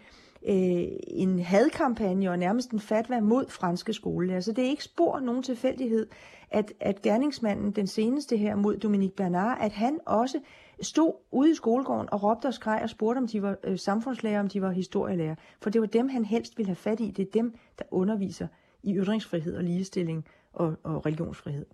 øh, 0.47 0.83
en 1.07 1.39
hadkampagne 1.39 2.31
og 2.31 2.39
nærmest 2.39 2.71
en 2.71 2.79
fatwa 2.79 3.19
mod 3.19 3.45
franske 3.49 3.93
skolelærer. 3.93 4.39
Så 4.39 4.51
det 4.51 4.63
er 4.63 4.69
ikke 4.69 4.83
spor 4.83 5.19
nogen 5.19 5.43
tilfældighed, 5.43 6.07
at, 6.51 6.73
at 6.79 7.01
gerningsmanden, 7.01 7.71
den 7.71 7.87
seneste 7.87 8.37
her 8.37 8.55
mod 8.55 8.77
Dominique 8.77 9.15
Bernard, 9.15 9.57
at 9.61 9.71
han 9.71 9.99
også 10.05 10.39
stod 10.81 11.13
ude 11.31 11.51
i 11.51 11.55
skolegården 11.55 12.09
og 12.11 12.23
råbte 12.23 12.45
og 12.45 12.53
skreg 12.53 12.79
og 12.83 12.89
spurgte, 12.89 13.17
om 13.17 13.27
de 13.27 13.41
var 13.41 13.57
øh, 13.63 13.79
samfundslærer, 13.79 14.39
om 14.39 14.47
de 14.47 14.61
var 14.61 14.71
historielærer. 14.71 15.35
For 15.61 15.69
det 15.69 15.81
var 15.81 15.87
dem, 15.87 16.09
han 16.09 16.25
helst 16.25 16.57
ville 16.57 16.67
have 16.67 16.75
fat 16.75 16.99
i. 16.99 17.11
Det 17.11 17.27
er 17.27 17.31
dem, 17.33 17.55
der 17.79 17.85
underviser 17.91 18.47
i 18.83 18.95
ytringsfrihed 18.95 19.55
og 19.55 19.63
ligestilling 19.63 20.25
og, 20.53 20.75
og 20.83 21.05
religionsfrihed. 21.05 21.65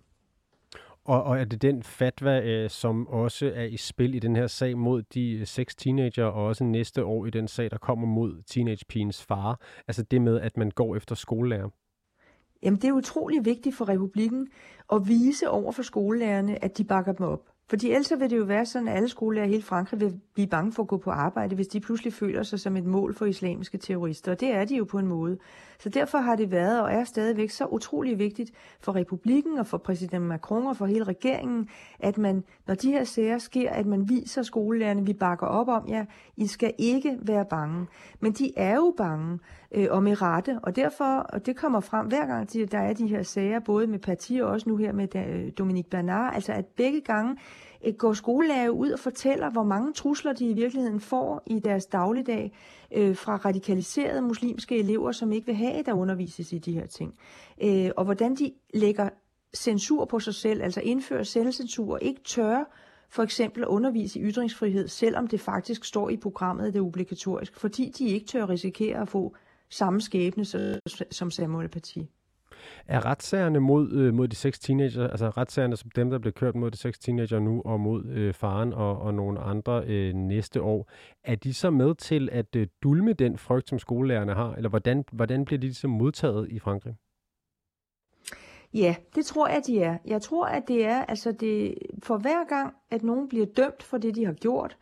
Og, 1.04 1.22
og 1.22 1.40
er 1.40 1.44
det 1.44 1.62
den 1.62 1.82
fatwa, 1.82 2.40
øh, 2.40 2.70
som 2.70 3.08
også 3.08 3.52
er 3.54 3.64
i 3.64 3.76
spil 3.76 4.14
i 4.14 4.18
den 4.18 4.36
her 4.36 4.46
sag 4.46 4.78
mod 4.78 5.02
de 5.02 5.30
øh, 5.32 5.46
seks 5.46 5.76
teenager, 5.76 6.24
og 6.24 6.44
også 6.44 6.64
næste 6.64 7.04
år 7.04 7.26
i 7.26 7.30
den 7.30 7.48
sag, 7.48 7.70
der 7.70 7.78
kommer 7.78 8.06
mod 8.06 8.42
teenagepigens 8.46 9.24
far? 9.24 9.60
Altså 9.88 10.02
det 10.02 10.22
med, 10.22 10.40
at 10.40 10.56
man 10.56 10.70
går 10.70 10.96
efter 10.96 11.14
skolelærer? 11.14 11.68
Jamen 12.62 12.80
det 12.80 12.88
er 12.88 12.92
utrolig 12.92 13.44
vigtigt 13.44 13.76
for 13.76 13.88
republikken 13.88 14.48
at 14.92 15.08
vise 15.08 15.50
over 15.50 15.72
for 15.72 15.82
skolelærerne, 15.82 16.64
at 16.64 16.78
de 16.78 16.84
bakker 16.84 17.12
dem 17.12 17.26
op. 17.26 17.48
Fordi 17.70 17.90
ellers 17.90 18.12
vil 18.18 18.30
det 18.30 18.38
jo 18.38 18.44
være 18.44 18.66
sådan, 18.66 18.88
at 18.88 18.96
alle 18.96 19.08
skolelærer 19.08 19.46
i 19.46 19.50
hele 19.50 19.62
Frankrig 19.62 20.00
vil 20.00 20.20
blive 20.34 20.46
bange 20.48 20.72
for 20.72 20.82
at 20.82 20.88
gå 20.88 20.96
på 20.96 21.10
arbejde, 21.10 21.54
hvis 21.54 21.68
de 21.68 21.80
pludselig 21.80 22.12
føler 22.12 22.42
sig 22.42 22.60
som 22.60 22.76
et 22.76 22.84
mål 22.84 23.14
for 23.14 23.26
islamiske 23.26 23.78
terrorister. 23.78 24.32
Og 24.32 24.40
det 24.40 24.54
er 24.54 24.64
de 24.64 24.76
jo 24.76 24.84
på 24.84 24.98
en 24.98 25.06
måde. 25.06 25.38
Så 25.78 25.88
derfor 25.88 26.18
har 26.18 26.36
det 26.36 26.50
været 26.50 26.82
og 26.82 26.92
er 26.92 27.04
stadigvæk 27.04 27.50
så 27.50 27.66
utrolig 27.66 28.18
vigtigt 28.18 28.52
for 28.80 28.94
republikken 28.94 29.58
og 29.58 29.66
for 29.66 29.78
præsident 29.78 30.24
Macron 30.24 30.66
og 30.66 30.76
for 30.76 30.86
hele 30.86 31.04
regeringen, 31.04 31.68
at 31.98 32.18
man, 32.18 32.44
når 32.66 32.74
de 32.74 32.90
her 32.90 33.04
sager 33.04 33.38
sker, 33.38 33.70
at 33.70 33.86
man 33.86 34.08
viser 34.08 34.42
skolelærerne, 34.42 35.06
vi 35.06 35.12
bakker 35.12 35.46
op 35.46 35.68
om 35.68 35.88
jer, 35.88 36.04
I 36.36 36.46
skal 36.46 36.72
ikke 36.78 37.18
være 37.22 37.44
bange. 37.50 37.86
Men 38.20 38.32
de 38.32 38.52
er 38.56 38.74
jo 38.74 38.94
bange, 38.96 39.38
øh, 39.72 39.86
og 39.90 40.02
med 40.02 40.22
rette, 40.22 40.58
og 40.62 40.76
derfor, 40.76 41.04
og 41.04 41.46
det 41.46 41.56
kommer 41.56 41.80
frem 41.80 42.06
hver 42.06 42.26
gang, 42.26 42.52
der 42.52 42.78
er 42.78 42.92
de 42.92 43.06
her 43.06 43.22
sager, 43.22 43.60
både 43.60 43.86
med 43.86 43.98
partier 43.98 44.44
og 44.44 44.50
også 44.50 44.68
nu 44.68 44.76
her 44.76 44.92
med 44.92 45.16
øh, 45.16 45.52
Dominique 45.58 45.90
Bernard, 45.90 46.34
altså 46.34 46.52
at 46.52 46.66
begge 46.66 47.00
gange 47.00 47.36
går 47.98 48.12
skolelærer 48.12 48.68
ud 48.68 48.90
og 48.90 48.98
fortæller, 48.98 49.50
hvor 49.50 49.62
mange 49.62 49.92
trusler 49.92 50.32
de 50.32 50.50
i 50.50 50.52
virkeligheden 50.52 51.00
får 51.00 51.42
i 51.46 51.58
deres 51.58 51.86
dagligdag 51.86 52.52
øh, 52.92 53.16
fra 53.16 53.36
radikaliserede 53.36 54.22
muslimske 54.22 54.78
elever, 54.78 55.12
som 55.12 55.32
ikke 55.32 55.46
vil 55.46 55.54
have, 55.54 55.72
at 55.72 55.86
der 55.86 55.92
undervises 55.92 56.52
i 56.52 56.58
de 56.58 56.72
her 56.72 56.86
ting. 56.86 57.14
Øh, 57.62 57.90
og 57.96 58.04
hvordan 58.04 58.34
de 58.34 58.52
lægger 58.74 59.08
censur 59.56 60.04
på 60.04 60.20
sig 60.20 60.34
selv, 60.34 60.62
altså 60.62 60.80
indfører 60.80 61.22
selvcensur 61.22 61.92
og 61.92 61.98
ikke 62.02 62.20
tør 62.24 62.64
for 63.10 63.22
eksempel 63.22 63.62
at 63.62 63.68
undervise 63.68 64.18
i 64.18 64.22
ytringsfrihed, 64.22 64.88
selvom 64.88 65.26
det 65.26 65.40
faktisk 65.40 65.84
står 65.84 66.10
i 66.10 66.16
programmet, 66.16 66.66
at 66.66 66.72
det 66.72 66.78
er 66.78 66.84
obligatorisk, 66.84 67.56
fordi 67.56 67.92
de 67.98 68.08
ikke 68.08 68.26
tør 68.26 68.48
risikere 68.48 69.00
at 69.00 69.08
få 69.08 69.36
samme 69.70 70.00
skæbne 70.00 70.44
som 71.10 71.30
Samuel 71.30 71.68
Paty. 71.68 71.98
Er 72.86 73.06
retssagerne 73.06 73.60
mod, 73.60 73.92
øh, 73.92 74.14
mod 74.14 74.28
de 74.28 74.36
seks 74.36 74.58
teenager, 74.58 75.08
altså 75.08 75.28
retssagerne 75.28 75.76
som 75.76 75.90
dem, 75.90 76.10
der 76.10 76.18
blev 76.18 76.32
kørt 76.32 76.54
mod 76.54 76.70
de 76.70 76.76
seks 76.76 76.98
teenager 76.98 77.38
nu, 77.38 77.62
og 77.64 77.80
mod 77.80 78.04
øh, 78.04 78.34
faren 78.34 78.72
og, 78.72 78.98
og 78.98 79.14
nogle 79.14 79.40
andre 79.40 79.84
øh, 79.86 80.14
næste 80.14 80.62
år, 80.62 80.90
er 81.24 81.34
de 81.34 81.54
så 81.54 81.70
med 81.70 81.94
til 81.94 82.28
at 82.32 82.56
øh, 82.56 82.66
dulme 82.82 83.12
den 83.12 83.38
frygt, 83.38 83.68
som 83.68 83.78
skolelærerne 83.78 84.34
har? 84.34 84.54
Eller 84.54 84.68
hvordan, 84.68 85.04
hvordan 85.12 85.44
bliver 85.44 85.58
de 85.58 85.66
så 85.66 85.68
ligesom 85.68 85.90
modtaget 85.90 86.48
i 86.50 86.58
Frankrig? 86.58 86.94
Ja, 88.74 88.94
det 89.14 89.26
tror 89.26 89.48
jeg, 89.48 89.62
de 89.66 89.82
er. 89.82 89.98
Jeg 90.04 90.22
tror, 90.22 90.46
at 90.46 90.68
det 90.68 90.84
er, 90.84 91.04
altså 91.04 91.32
det, 91.32 91.74
for 92.02 92.16
hver 92.16 92.48
gang, 92.48 92.74
at 92.90 93.02
nogen 93.02 93.28
bliver 93.28 93.46
dømt 93.46 93.82
for 93.82 93.98
det, 93.98 94.14
de 94.14 94.24
har 94.24 94.32
gjort, 94.32 94.76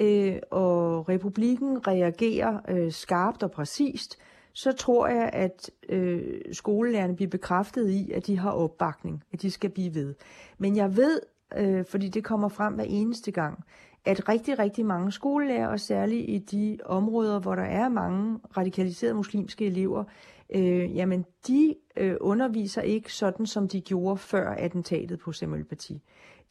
øh, 0.00 0.36
og 0.50 1.08
republikken 1.08 1.86
reagerer 1.86 2.60
øh, 2.68 2.92
skarpt 2.92 3.42
og 3.42 3.50
præcist, 3.50 4.18
så 4.52 4.72
tror 4.72 5.08
jeg, 5.08 5.30
at 5.32 5.70
øh, 5.88 6.40
skolelærerne 6.52 7.16
bliver 7.16 7.30
bekræftet 7.30 7.90
i, 7.90 8.10
at 8.12 8.26
de 8.26 8.38
har 8.38 8.50
opbakning, 8.50 9.24
at 9.32 9.42
de 9.42 9.50
skal 9.50 9.70
blive 9.70 9.94
ved. 9.94 10.14
Men 10.58 10.76
jeg 10.76 10.96
ved, 10.96 11.20
øh, 11.56 11.84
fordi 11.84 12.08
det 12.08 12.24
kommer 12.24 12.48
frem 12.48 12.74
hver 12.74 12.84
eneste 12.84 13.30
gang, 13.30 13.64
at 14.04 14.28
rigtig, 14.28 14.58
rigtig 14.58 14.86
mange 14.86 15.12
skolelærer, 15.12 15.68
og 15.68 15.80
særligt 15.80 16.30
i 16.30 16.38
de 16.38 16.78
områder, 16.84 17.38
hvor 17.38 17.54
der 17.54 17.62
er 17.62 17.88
mange 17.88 18.38
radikaliserede 18.56 19.14
muslimske 19.14 19.66
elever, 19.66 20.04
øh, 20.54 20.96
jamen 20.96 21.24
de 21.46 21.74
øh, 21.96 22.16
underviser 22.20 22.82
ikke 22.82 23.12
sådan, 23.14 23.46
som 23.46 23.68
de 23.68 23.80
gjorde 23.80 24.16
før 24.16 24.50
attentatet 24.50 25.18
på 25.18 25.32
Samuel 25.32 25.64
Paty. 25.64 25.92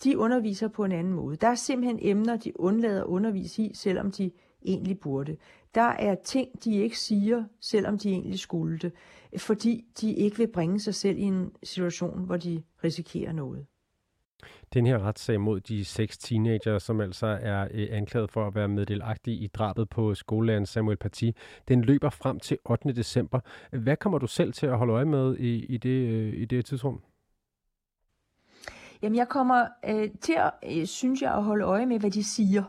De 0.03 0.17
underviser 0.17 0.67
på 0.67 0.83
en 0.83 0.91
anden 0.91 1.13
måde. 1.13 1.35
Der 1.35 1.47
er 1.47 1.55
simpelthen 1.55 1.99
emner, 2.01 2.37
de 2.37 2.59
undlader 2.59 3.01
at 3.01 3.07
undervise 3.07 3.61
i, 3.61 3.71
selvom 3.73 4.11
de 4.11 4.31
egentlig 4.65 4.99
burde. 4.99 5.37
Der 5.75 5.81
er 5.81 6.15
ting, 6.15 6.63
de 6.63 6.75
ikke 6.75 6.99
siger, 6.99 7.43
selvom 7.61 7.97
de 7.97 8.09
egentlig 8.09 8.39
skulle 8.39 8.77
det, 8.77 8.91
fordi 9.37 9.85
de 10.01 10.13
ikke 10.13 10.37
vil 10.37 10.47
bringe 10.47 10.79
sig 10.79 10.95
selv 10.95 11.17
i 11.17 11.21
en 11.21 11.51
situation, 11.63 12.25
hvor 12.25 12.37
de 12.37 12.63
risikerer 12.83 13.31
noget. 13.31 13.65
Den 14.73 14.85
her 14.85 14.99
retssag 14.99 15.41
mod 15.41 15.59
de 15.59 15.85
seks 15.85 16.17
teenager, 16.17 16.79
som 16.79 17.01
altså 17.01 17.27
er 17.41 17.67
øh, 17.71 17.87
anklaget 17.91 18.31
for 18.31 18.47
at 18.47 18.55
være 18.55 18.67
meddelagtige 18.67 19.37
i 19.37 19.47
drabet 19.47 19.89
på 19.89 20.15
skolelæreren 20.15 20.65
Samuel 20.65 20.97
Paty, 20.97 21.29
den 21.67 21.81
løber 21.81 22.09
frem 22.09 22.39
til 22.39 22.57
8. 22.65 22.91
december. 22.91 23.39
Hvad 23.71 23.97
kommer 23.97 24.19
du 24.19 24.27
selv 24.27 24.53
til 24.53 24.65
at 24.65 24.77
holde 24.77 24.93
øje 24.93 25.05
med 25.05 25.37
i, 25.37 25.65
i, 25.65 25.77
det, 25.77 26.09
øh, 26.09 26.33
i 26.33 26.45
det 26.45 26.65
tidsrum? 26.65 27.01
Jamen, 29.01 29.15
jeg 29.15 29.27
kommer 29.27 29.65
øh, 29.89 30.09
til 30.21 30.35
at, 30.37 30.79
øh, 30.79 30.85
synes 30.85 31.21
jeg, 31.21 31.33
at 31.33 31.43
holde 31.43 31.65
øje 31.65 31.85
med, 31.85 31.99
hvad 31.99 32.11
de 32.11 32.23
siger. 32.23 32.63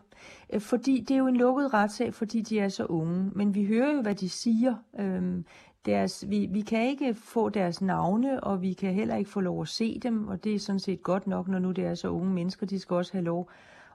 Øh, 0.52 0.60
fordi 0.60 1.00
det 1.00 1.14
er 1.14 1.18
jo 1.18 1.26
en 1.26 1.36
lukket 1.36 1.74
retssag, 1.74 2.14
fordi 2.14 2.40
de 2.40 2.58
er 2.60 2.68
så 2.68 2.84
unge. 2.84 3.30
Men 3.34 3.54
vi 3.54 3.66
hører 3.66 3.92
jo, 3.92 4.02
hvad 4.02 4.14
de 4.14 4.28
siger. 4.28 4.74
Øh, 4.98 5.42
deres, 5.86 6.24
vi, 6.28 6.48
vi 6.50 6.60
kan 6.60 6.88
ikke 6.88 7.14
få 7.14 7.48
deres 7.48 7.82
navne, 7.82 8.44
og 8.44 8.62
vi 8.62 8.72
kan 8.72 8.94
heller 8.94 9.16
ikke 9.16 9.30
få 9.30 9.40
lov 9.40 9.62
at 9.62 9.68
se 9.68 9.98
dem, 10.02 10.28
og 10.28 10.44
det 10.44 10.54
er 10.54 10.58
sådan 10.58 10.80
set 10.80 11.02
godt 11.02 11.26
nok, 11.26 11.48
når 11.48 11.58
nu 11.58 11.70
det 11.70 11.84
er 11.84 11.94
så 11.94 12.08
unge 12.08 12.30
mennesker. 12.30 12.66
De 12.66 12.78
skal 12.78 12.94
også 12.94 13.12
have 13.12 13.24
lov 13.24 13.50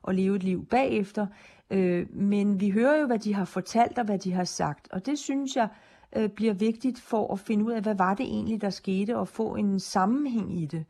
at 0.07 0.15
leve 0.15 0.35
et 0.35 0.43
liv 0.43 0.65
bagefter. 0.65 1.27
Øh, 1.69 2.07
men 2.13 2.59
vi 2.59 2.69
hører 2.69 2.99
jo, 2.99 3.05
hvad 3.05 3.19
de 3.19 3.33
har 3.33 3.45
fortalt 3.45 3.99
og 3.99 4.05
hvad 4.05 4.19
de 4.19 4.31
har 4.31 4.43
sagt, 4.43 4.87
og 4.91 5.05
det 5.05 5.19
synes 5.19 5.55
jeg 5.55 5.67
øh, 6.15 6.29
bliver 6.29 6.53
vigtigt 6.53 6.99
for 6.99 7.33
at 7.33 7.39
finde 7.39 7.65
ud 7.65 7.71
af, 7.71 7.81
hvad 7.81 7.95
var 7.95 8.13
det 8.13 8.25
egentlig, 8.25 8.61
der 8.61 8.69
skete, 8.69 9.17
og 9.17 9.27
få 9.27 9.55
en 9.55 9.79
sammenhæng 9.79 10.61
i 10.61 10.65
det. 10.65 10.85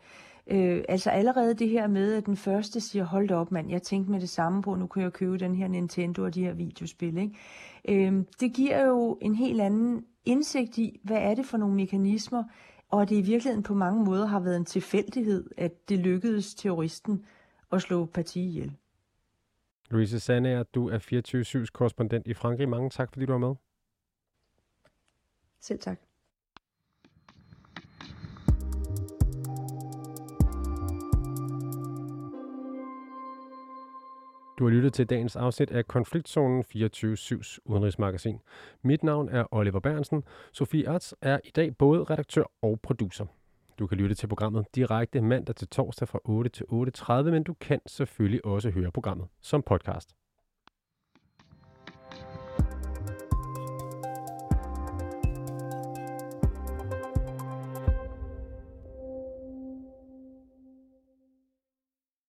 Øh, 0.47 0.83
altså 0.89 1.09
allerede 1.09 1.53
det 1.53 1.69
her 1.69 1.87
med, 1.87 2.13
at 2.13 2.25
den 2.25 2.37
første 2.37 2.79
siger, 2.81 3.05
hold 3.05 3.31
op 3.31 3.51
mand, 3.51 3.69
jeg 3.69 3.81
tænkte 3.81 4.11
med 4.11 4.19
det 4.19 4.29
samme 4.29 4.61
på, 4.61 4.75
nu 4.75 4.87
kan 4.87 5.03
jeg 5.03 5.13
købe 5.13 5.37
den 5.37 5.55
her 5.55 5.67
Nintendo 5.67 6.23
og 6.23 6.35
de 6.35 6.43
her 6.43 6.53
videospil. 6.53 7.17
Ikke? 7.17 8.07
Øh, 8.07 8.23
det 8.39 8.53
giver 8.53 8.85
jo 8.85 9.17
en 9.21 9.35
helt 9.35 9.61
anden 9.61 10.05
indsigt 10.25 10.77
i, 10.77 10.99
hvad 11.03 11.17
er 11.17 11.35
det 11.35 11.45
for 11.45 11.57
nogle 11.57 11.75
mekanismer, 11.75 12.43
og 12.89 13.01
at 13.01 13.09
det 13.09 13.15
i 13.15 13.21
virkeligheden 13.21 13.63
på 13.63 13.73
mange 13.73 14.03
måder 14.03 14.25
har 14.25 14.39
været 14.39 14.57
en 14.57 14.65
tilfældighed, 14.65 15.49
at 15.57 15.89
det 15.89 15.99
lykkedes 15.99 16.55
terroristen 16.55 17.25
at 17.71 17.81
slå 17.81 18.05
partiet 18.05 18.47
ihjel. 18.47 18.71
Louise 19.89 20.19
Sandager, 20.19 20.63
du 20.63 20.89
er 20.89 20.99
24-7's 20.99 21.71
korrespondent 21.73 22.27
i 22.27 22.33
Frankrig. 22.33 22.69
Mange 22.69 22.89
tak, 22.89 23.13
fordi 23.13 23.25
du 23.25 23.31
var 23.31 23.39
med. 23.39 23.55
Selv 25.59 25.79
tak. 25.79 26.04
Du 34.59 34.63
har 34.63 34.71
lyttet 34.71 34.93
til 34.93 35.05
dagens 35.09 35.35
afsnit 35.35 35.71
af 35.71 35.87
Konfliktzonen 35.87 36.63
24-7's 36.75 37.57
udenrigsmagasin. 37.65 38.39
Mit 38.81 39.03
navn 39.03 39.29
er 39.29 39.45
Oliver 39.51 39.79
Bernsen. 39.79 40.23
Sofie 40.51 40.89
Arts 40.89 41.15
er 41.21 41.39
i 41.43 41.49
dag 41.55 41.77
både 41.77 42.03
redaktør 42.03 42.43
og 42.61 42.79
producer. 42.83 43.25
Du 43.79 43.87
kan 43.87 43.97
lytte 43.97 44.15
til 44.15 44.27
programmet 44.27 44.65
direkte 44.75 45.21
mandag 45.21 45.55
til 45.55 45.67
torsdag 45.67 46.07
fra 46.07 46.19
8 46.23 46.49
til 46.49 46.63
8.30, 46.63 47.31
men 47.31 47.43
du 47.43 47.53
kan 47.53 47.79
selvfølgelig 47.87 48.45
også 48.45 48.69
høre 48.69 48.91
programmet 48.91 49.27
som 49.41 49.61
podcast. 49.61 50.15